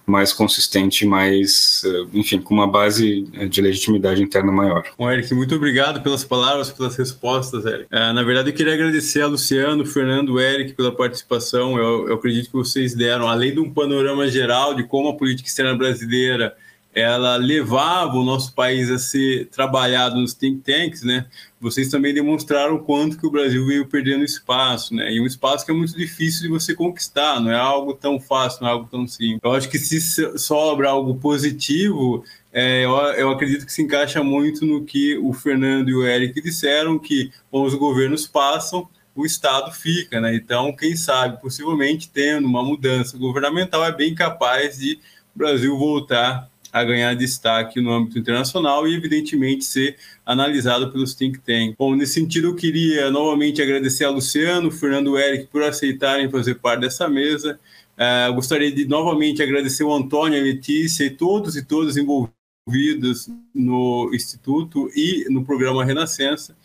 [0.07, 4.85] mais consistente, mais, eh, enfim, com uma base eh, de legitimidade interna maior.
[4.99, 7.85] Bom, Eric, muito obrigado pelas palavras, pelas respostas, Eric.
[7.85, 11.79] Uh, na verdade, eu queria agradecer a Luciano, Fernando, Eric pela participação.
[11.79, 15.49] Eu, eu acredito que vocês deram, além de um panorama geral de como a política
[15.49, 16.55] externa brasileira
[16.95, 21.27] ela levava o nosso país a ser trabalhado nos think tanks, né?
[21.61, 25.13] Vocês também demonstraram quanto que o Brasil veio perdendo espaço, né?
[25.13, 28.63] E um espaço que é muito difícil de você conquistar, não é algo tão fácil,
[28.63, 29.41] não é algo tão simples.
[29.43, 34.65] Eu acho que se sobra algo positivo, é, eu, eu, acredito que se encaixa muito
[34.65, 39.73] no que o Fernando e o Eric disseram, que bom, os governos passam, o Estado
[39.73, 40.37] fica, né?
[40.37, 45.01] Então, quem sabe, possivelmente tendo uma mudança governamental, é bem capaz de
[45.35, 49.97] o Brasil voltar a ganhar destaque no âmbito internacional e, evidentemente, ser
[50.27, 51.77] analisado pelos think tanks.
[51.79, 56.81] Bom, nesse sentido, eu queria novamente agradecer a Luciano, Fernando Eric por aceitarem fazer parte
[56.81, 57.61] dessa mesa.
[57.97, 64.11] Uh, gostaria de novamente agradecer o Antônio, a Letícia e todos e todas envolvidos no
[64.13, 66.57] Instituto e no programa Renascença.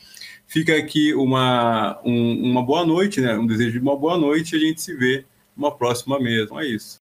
[0.47, 3.37] Fica aqui uma, um, uma boa noite, né?
[3.37, 5.23] um desejo de uma boa noite e a gente se vê
[5.55, 6.45] numa próxima mesa.
[6.45, 6.97] Então é isso.